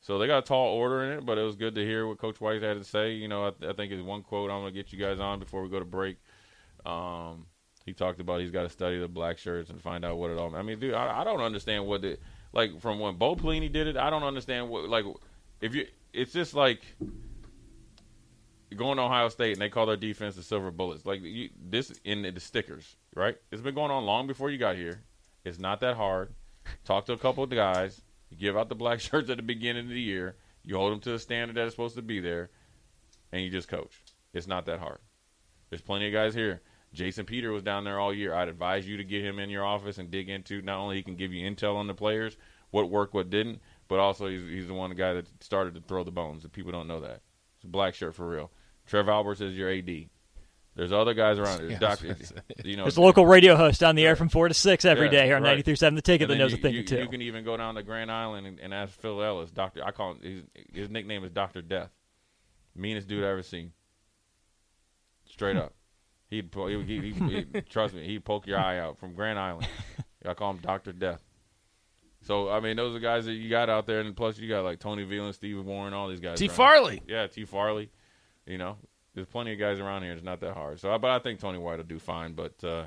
so 0.00 0.18
they 0.18 0.26
got 0.26 0.38
a 0.38 0.42
tall 0.42 0.74
order 0.74 1.04
in 1.04 1.18
it. 1.18 1.26
But 1.26 1.38
it 1.38 1.42
was 1.42 1.56
good 1.56 1.74
to 1.76 1.84
hear 1.84 2.06
what 2.06 2.18
Coach 2.18 2.40
White 2.40 2.62
had 2.62 2.78
to 2.78 2.84
say. 2.84 3.12
You 3.12 3.28
know, 3.28 3.46
I, 3.46 3.68
I 3.68 3.72
think 3.72 3.92
it's 3.92 4.02
one 4.02 4.22
quote 4.22 4.50
I'm 4.50 4.60
going 4.60 4.74
to 4.74 4.78
get 4.78 4.92
you 4.92 4.98
guys 4.98 5.20
on 5.20 5.38
before 5.38 5.62
we 5.62 5.68
go 5.68 5.78
to 5.78 5.84
break. 5.84 6.16
Um, 6.84 7.46
he 7.86 7.92
talked 7.92 8.20
about 8.20 8.40
he's 8.40 8.50
got 8.50 8.62
to 8.62 8.68
study 8.68 8.98
the 8.98 9.08
black 9.08 9.38
shirts 9.38 9.70
and 9.70 9.80
find 9.80 10.04
out 10.04 10.18
what 10.18 10.30
it 10.30 10.38
all. 10.38 10.54
I 10.54 10.62
mean, 10.62 10.78
dude, 10.78 10.94
I, 10.94 11.20
I 11.20 11.24
don't 11.24 11.40
understand 11.40 11.86
what 11.86 12.02
the 12.02 12.18
like 12.52 12.80
from 12.80 12.98
when 12.98 13.16
Bo 13.16 13.36
Pelini 13.36 13.72
did 13.72 13.86
it. 13.86 13.96
I 13.96 14.10
don't 14.10 14.22
understand 14.22 14.68
what 14.68 14.88
like 14.88 15.04
if 15.60 15.74
you. 15.74 15.86
It's 16.12 16.32
just 16.32 16.54
like 16.54 16.82
going 18.76 18.96
to 18.96 19.02
Ohio 19.04 19.28
State 19.28 19.52
and 19.52 19.60
they 19.60 19.68
call 19.68 19.86
their 19.86 19.96
defense 19.96 20.36
the 20.36 20.42
Silver 20.42 20.70
Bullets. 20.70 21.06
Like 21.06 21.22
you, 21.22 21.50
this 21.60 21.92
in 22.04 22.22
the 22.22 22.40
stickers, 22.40 22.96
right? 23.14 23.36
It's 23.50 23.62
been 23.62 23.74
going 23.74 23.90
on 23.90 24.04
long 24.04 24.26
before 24.26 24.50
you 24.50 24.58
got 24.58 24.76
here. 24.76 25.02
It's 25.44 25.58
not 25.58 25.80
that 25.80 25.96
hard. 25.96 26.34
Talk 26.84 27.06
to 27.06 27.12
a 27.12 27.18
couple 27.18 27.44
of 27.44 27.50
guys. 27.50 28.00
You 28.28 28.36
give 28.36 28.56
out 28.56 28.68
the 28.68 28.74
black 28.74 29.00
shirts 29.00 29.30
at 29.30 29.36
the 29.36 29.42
beginning 29.42 29.84
of 29.84 29.90
the 29.90 30.00
year. 30.00 30.36
You 30.62 30.76
hold 30.76 30.92
them 30.92 31.00
to 31.00 31.10
the 31.12 31.18
standard 31.18 31.56
that 31.56 31.66
is 31.66 31.72
supposed 31.72 31.96
to 31.96 32.02
be 32.02 32.20
there, 32.20 32.50
and 33.32 33.42
you 33.42 33.50
just 33.50 33.68
coach. 33.68 34.02
It's 34.34 34.46
not 34.46 34.66
that 34.66 34.78
hard. 34.78 34.98
There's 35.70 35.80
plenty 35.80 36.06
of 36.06 36.12
guys 36.12 36.34
here. 36.34 36.60
Jason 36.92 37.24
Peter 37.24 37.52
was 37.52 37.62
down 37.62 37.84
there 37.84 37.98
all 38.00 38.12
year. 38.12 38.34
I'd 38.34 38.48
advise 38.48 38.86
you 38.86 38.96
to 38.96 39.04
get 39.04 39.24
him 39.24 39.38
in 39.38 39.48
your 39.50 39.64
office 39.64 39.98
and 39.98 40.10
dig 40.10 40.28
into. 40.28 40.60
Not 40.62 40.78
only 40.80 40.96
he 40.96 41.02
can 41.02 41.14
give 41.16 41.32
you 41.32 41.48
intel 41.48 41.76
on 41.76 41.86
the 41.86 41.94
players, 41.94 42.36
what 42.70 42.90
worked, 42.90 43.14
what 43.14 43.30
didn't, 43.30 43.60
but 43.88 44.00
also 44.00 44.26
he's, 44.28 44.42
he's 44.48 44.66
the 44.66 44.74
one 44.74 44.90
guy 44.94 45.14
that 45.14 45.26
started 45.42 45.74
to 45.76 45.80
throw 45.80 46.02
the 46.02 46.10
bones. 46.10 46.42
And 46.44 46.52
people 46.52 46.72
don't 46.72 46.88
know 46.88 47.00
that. 47.00 47.20
It's 47.56 47.64
a 47.64 47.68
black 47.68 47.94
shirt 47.94 48.14
for 48.14 48.28
real. 48.28 48.50
Trev 48.86 49.08
Alberts 49.08 49.40
is 49.40 49.56
your 49.56 49.70
AD. 49.70 50.08
There's 50.76 50.92
other 50.92 51.14
guys 51.14 51.38
around. 51.38 51.58
There's 51.58 51.70
Yeah, 51.72 51.78
Doctor, 51.78 52.16
you 52.64 52.76
know, 52.76 52.84
There's 52.84 52.96
a 52.96 53.02
local 53.02 53.26
radio 53.26 53.54
host 53.56 53.82
on 53.82 53.96
the 53.96 54.06
air 54.06 54.16
from 54.16 54.28
four 54.28 54.48
to 54.48 54.54
six 54.54 54.84
every 54.84 55.06
Yeah, 55.06 55.10
day 55.12 55.26
here 55.26 55.36
on 55.36 55.42
right. 55.42 55.64
93.7 55.64 55.94
The 55.96 56.02
Ticket 56.02 56.28
that 56.28 56.36
knows 56.36 56.52
you, 56.52 56.58
a 56.58 56.60
thing 56.60 56.74
you, 56.74 56.80
or 56.80 56.84
two. 56.84 56.98
You 57.00 57.08
can 57.08 57.22
even 57.22 57.44
go 57.44 57.56
down 57.56 57.74
to 57.74 57.82
Grand 57.82 58.10
Island 58.10 58.46
and, 58.46 58.58
and 58.60 58.72
ask 58.74 58.98
Phil 59.00 59.22
Ellis. 59.22 59.50
Doctor, 59.50 59.84
I 59.84 59.90
call 59.90 60.12
him. 60.14 60.20
His, 60.22 60.42
his 60.72 60.90
nickname 60.90 61.22
is 61.24 61.30
Doctor 61.30 61.60
Death. 61.60 61.90
Meanest 62.74 63.08
dude 63.08 63.24
I've 63.24 63.30
ever 63.30 63.42
seen. 63.42 63.72
Straight 65.26 65.56
up, 65.56 65.72
he'd 65.72 65.72
po- 65.72 65.79
he, 66.30 66.42
he, 66.54 66.82
he, 66.82 67.46
he 67.52 67.60
trust 67.68 67.94
me. 67.94 68.06
He'd 68.06 68.24
poke 68.24 68.46
your 68.46 68.58
eye 68.58 68.78
out 68.78 68.98
from 68.98 69.14
Grand 69.14 69.38
Island. 69.38 69.66
I 70.24 70.34
call 70.34 70.52
him 70.52 70.58
Doctor 70.58 70.92
Death. 70.92 71.22
So 72.22 72.50
I 72.50 72.60
mean, 72.60 72.76
those 72.76 72.94
are 72.94 73.00
guys 73.00 73.24
that 73.24 73.32
you 73.32 73.48
got 73.50 73.68
out 73.68 73.86
there, 73.86 74.00
and 74.00 74.14
plus 74.14 74.38
you 74.38 74.48
got 74.48 74.64
like 74.64 74.78
Tony 74.78 75.04
Veland, 75.04 75.34
Steve 75.34 75.64
Warren, 75.64 75.94
all 75.94 76.08
these 76.08 76.20
guys. 76.20 76.38
T. 76.38 76.46
around. 76.46 76.56
Farley. 76.56 77.02
Yeah, 77.08 77.26
T. 77.26 77.44
Farley. 77.44 77.90
You 78.46 78.58
know, 78.58 78.76
there's 79.14 79.26
plenty 79.26 79.52
of 79.52 79.58
guys 79.58 79.80
around 79.80 80.02
here. 80.02 80.12
It's 80.12 80.22
not 80.22 80.40
that 80.40 80.54
hard. 80.54 80.80
So, 80.80 80.96
but 80.98 81.10
I 81.10 81.18
think 81.18 81.40
Tony 81.40 81.58
White 81.58 81.78
will 81.78 81.84
do 81.84 81.98
fine. 81.98 82.34
But 82.34 82.62
uh, 82.62 82.86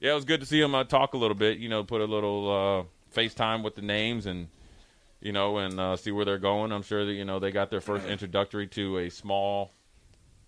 yeah, 0.00 0.12
it 0.12 0.14
was 0.14 0.24
good 0.24 0.40
to 0.40 0.46
see 0.46 0.60
him 0.60 0.74
uh, 0.74 0.84
talk 0.84 1.14
a 1.14 1.18
little 1.18 1.36
bit. 1.36 1.58
You 1.58 1.68
know, 1.68 1.82
put 1.82 2.00
a 2.00 2.04
little 2.04 2.50
uh, 2.50 3.18
FaceTime 3.18 3.62
with 3.62 3.74
the 3.74 3.82
names 3.82 4.26
and 4.26 4.48
you 5.20 5.32
know, 5.32 5.58
and 5.58 5.80
uh, 5.80 5.96
see 5.96 6.12
where 6.12 6.24
they're 6.24 6.38
going. 6.38 6.70
I'm 6.70 6.82
sure 6.82 7.04
that 7.04 7.12
you 7.12 7.24
know 7.24 7.38
they 7.38 7.50
got 7.50 7.70
their 7.70 7.80
first 7.80 8.06
introductory 8.06 8.66
to 8.68 8.98
a 8.98 9.10
small 9.10 9.72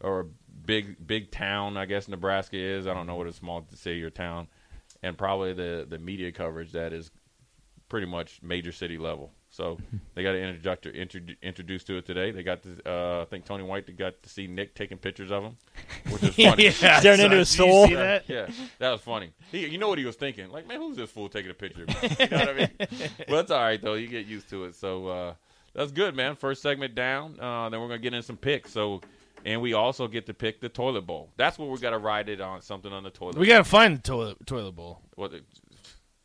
or 0.00 0.20
a 0.20 0.24
big 0.66 1.04
big 1.06 1.30
town. 1.30 1.76
I 1.76 1.86
guess 1.86 2.08
Nebraska 2.08 2.56
is. 2.56 2.86
I 2.86 2.94
don't 2.94 3.06
know 3.06 3.16
what 3.16 3.26
a 3.26 3.32
small 3.32 3.66
city 3.74 4.02
or 4.02 4.10
town, 4.10 4.48
and 5.02 5.16
probably 5.16 5.52
the 5.52 5.86
the 5.88 5.98
media 5.98 6.32
coverage 6.32 6.72
that 6.72 6.92
is 6.92 7.10
pretty 7.88 8.06
much 8.06 8.40
major 8.42 8.70
city 8.72 8.98
level. 8.98 9.32
So 9.52 9.78
they 10.14 10.22
got 10.22 10.36
an 10.36 10.44
introductor 10.44 10.90
intro- 10.92 11.22
introduced 11.42 11.88
to 11.88 11.96
it 11.96 12.06
today. 12.06 12.30
They 12.30 12.44
got 12.44 12.62
to, 12.62 12.70
uh, 12.88 13.22
I 13.22 13.24
think 13.24 13.44
Tony 13.44 13.64
White 13.64 13.96
got 13.96 14.22
to 14.22 14.28
see 14.28 14.46
Nick 14.46 14.76
taking 14.76 14.96
pictures 14.96 15.32
of 15.32 15.42
him, 15.42 15.56
which 16.08 16.22
is 16.22 16.34
funny. 16.36 16.64
Yeah, 16.66 17.00
Staring 17.00 17.18
so- 17.18 17.24
into 17.24 17.36
his 17.38 17.50
did 17.50 17.58
you 17.66 17.72
soul. 17.72 17.86
see 17.88 17.94
that? 17.96 18.28
Yeah, 18.28 18.46
that 18.78 18.90
was 18.92 19.00
funny. 19.00 19.32
He, 19.50 19.66
you 19.66 19.78
know 19.78 19.88
what 19.88 19.98
he 19.98 20.04
was 20.04 20.14
thinking? 20.14 20.50
Like, 20.50 20.68
man, 20.68 20.78
who's 20.78 20.96
this 20.98 21.10
fool 21.10 21.28
taking 21.28 21.50
a 21.50 21.54
picture 21.54 21.82
of 21.82 21.88
me? 21.88 21.94
You 22.20 22.28
know 22.28 22.38
what 22.38 22.48
I 22.48 22.52
mean? 22.54 22.68
Well, 23.28 23.36
that's 23.38 23.50
all 23.50 23.60
right 23.60 23.82
though. 23.82 23.94
You 23.94 24.06
get 24.06 24.26
used 24.26 24.48
to 24.50 24.66
it. 24.66 24.76
So 24.76 25.08
uh, 25.08 25.34
that's 25.74 25.90
good, 25.90 26.14
man. 26.14 26.36
First 26.36 26.62
segment 26.62 26.94
down. 26.94 27.40
Uh, 27.40 27.68
then 27.70 27.80
we're 27.80 27.88
gonna 27.88 27.98
get 27.98 28.14
in 28.14 28.22
some 28.22 28.36
picks. 28.36 28.70
So, 28.70 29.00
and 29.44 29.60
we 29.60 29.72
also 29.74 30.06
get 30.08 30.26
to 30.26 30.34
pick 30.34 30.60
the 30.60 30.68
toilet 30.68 31.02
bowl. 31.06 31.30
That's 31.36 31.58
what 31.58 31.68
we 31.68 31.78
got 31.78 31.90
to 31.90 31.98
ride 31.98 32.28
it 32.28 32.40
on. 32.40 32.60
Something 32.62 32.92
on 32.92 33.02
the 33.02 33.10
toilet. 33.10 33.36
We 33.38 33.46
got 33.46 33.58
to 33.58 33.64
find 33.64 33.98
the 33.98 34.02
toilet 34.02 34.46
toilet 34.46 34.72
bowl. 34.72 35.00
What? 35.14 35.30
the- 35.32 35.42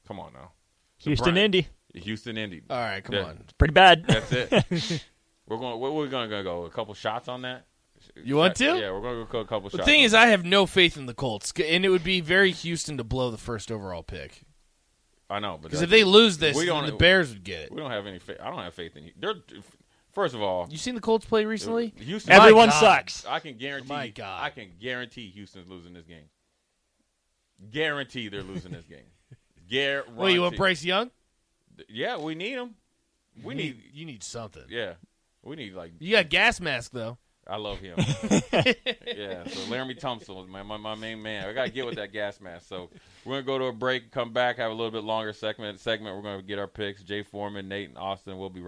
Come 0.07 0.19
on 0.19 0.33
now. 0.33 0.51
Houston, 0.99 1.33
Brian- 1.33 1.45
Indy. 1.45 1.67
Houston, 1.95 2.37
Indy. 2.37 2.61
All 2.69 2.77
right, 2.77 3.03
come 3.03 3.15
Yeah. 3.15 3.23
on. 3.23 3.43
Pretty 3.57 3.73
bad. 3.73 4.05
That's 4.05 4.31
it. 4.31 5.03
we're 5.47 5.57
going. 5.57 5.79
What 5.79 5.93
we're 5.93 6.07
going 6.07 6.29
to 6.29 6.43
go? 6.43 6.65
A 6.65 6.69
couple 6.69 6.93
shots 6.93 7.27
on 7.27 7.41
that. 7.43 7.65
You 8.23 8.35
want 8.35 8.55
to? 8.57 8.65
Yeah, 8.65 8.91
we're 8.91 9.01
going 9.01 9.25
to 9.25 9.31
go 9.31 9.39
a 9.39 9.45
couple 9.45 9.69
The 9.69 9.77
shots. 9.77 9.87
thing 9.89 10.01
on 10.01 10.05
is, 10.05 10.13
I 10.13 10.27
have 10.27 10.43
no 10.45 10.65
faith 10.65 10.95
in 10.97 11.05
the 11.07 11.13
Colts, 11.13 11.51
and 11.57 11.83
it 11.85 11.89
would 11.89 12.03
be 12.03 12.21
very 12.21 12.51
Houston 12.51 12.97
to 12.97 13.03
blow 13.03 13.31
the 13.31 13.37
first 13.37 13.71
overall 13.71 14.03
pick. 14.03 14.41
I 15.29 15.39
know, 15.39 15.53
but 15.59 15.63
Because 15.71 15.81
if 15.81 15.89
they 15.89 16.03
lose 16.03 16.37
this, 16.37 16.55
we 16.55 16.65
don't- 16.65 16.85
the 16.85 16.91
Bears 16.91 17.29
would 17.29 17.43
get 17.43 17.61
it. 17.63 17.71
we 17.71 17.77
don't 17.77 17.89
have 17.89 18.05
any. 18.05 18.19
Faith. 18.19 18.37
I 18.39 18.49
don't 18.51 18.59
have 18.59 18.73
faith 18.75 18.95
in 18.95 19.05
you. 19.05 19.11
They're 19.17 19.35
first 20.15 20.33
of 20.33 20.41
all. 20.41 20.67
You 20.71 20.77
seen 20.77 20.95
the 20.95 21.01
Colts 21.01 21.25
play 21.25 21.45
recently? 21.45 21.93
Houston, 21.97 22.33
Everyone 22.33 22.69
God. 22.69 22.79
sucks. 22.79 23.25
I 23.25 23.39
can 23.39 23.55
oh 23.55 23.59
guarantee. 23.59 23.89
My 23.89 24.07
God. 24.07 24.41
I 24.43 24.49
can 24.49 24.69
guarantee 24.81 25.29
Houston's 25.29 25.69
losing 25.69 25.93
this 25.93 26.05
game. 26.05 26.29
Guarantee 27.71 28.29
they're 28.29 28.41
losing 28.41 28.71
this 28.71 28.85
game. 28.85 29.05
Guarantee. 29.69 30.11
Well, 30.15 30.29
you 30.29 30.41
want 30.41 30.57
Bryce 30.57 30.83
Young? 30.83 31.11
Yeah, 31.89 32.17
we 32.17 32.35
need 32.35 32.53
him. 32.53 32.75
We 33.43 33.53
You 33.53 33.57
need. 33.57 33.81
you 33.93 34.05
need 34.05 34.23
something. 34.23 34.63
Yeah, 34.69 34.93
we 35.43 35.55
need 35.55 35.73
like. 35.73 35.91
You 35.99 36.15
got 36.15 36.29
gas 36.29 36.59
mask 36.59 36.91
though. 36.91 37.17
I 37.47 37.57
love 37.57 37.79
him. 37.79 37.95
yeah, 39.05 39.47
so 39.47 39.69
Laramie 39.69 39.93
Thompson 39.93 40.33
was 40.33 40.47
my, 40.47 40.63
my 40.63 40.77
my 40.77 40.95
main 40.95 41.21
man. 41.21 41.47
I 41.47 41.53
gotta 41.53 41.69
get 41.69 41.85
with 41.85 41.95
that 41.95 42.11
gas 42.11 42.41
mask. 42.41 42.67
So 42.67 42.89
we're 43.23 43.33
gonna 43.33 43.43
go 43.45 43.59
to 43.59 43.65
a 43.65 43.73
break, 43.73 44.11
come 44.11 44.33
back, 44.33 44.57
have 44.57 44.71
a 44.71 44.73
little 44.73 44.91
bit 44.91 45.03
longer 45.03 45.31
segment. 45.31 45.79
Segment. 45.79 46.15
We're 46.15 46.23
gonna 46.23 46.41
get 46.41 46.57
our 46.57 46.67
picks. 46.67 47.03
Jay 47.03 47.21
Foreman, 47.21 47.67
Nate, 47.67 47.89
and 47.89 47.97
Austin. 47.97 48.37
will 48.37 48.49
be. 48.49 48.61
right 48.61 48.63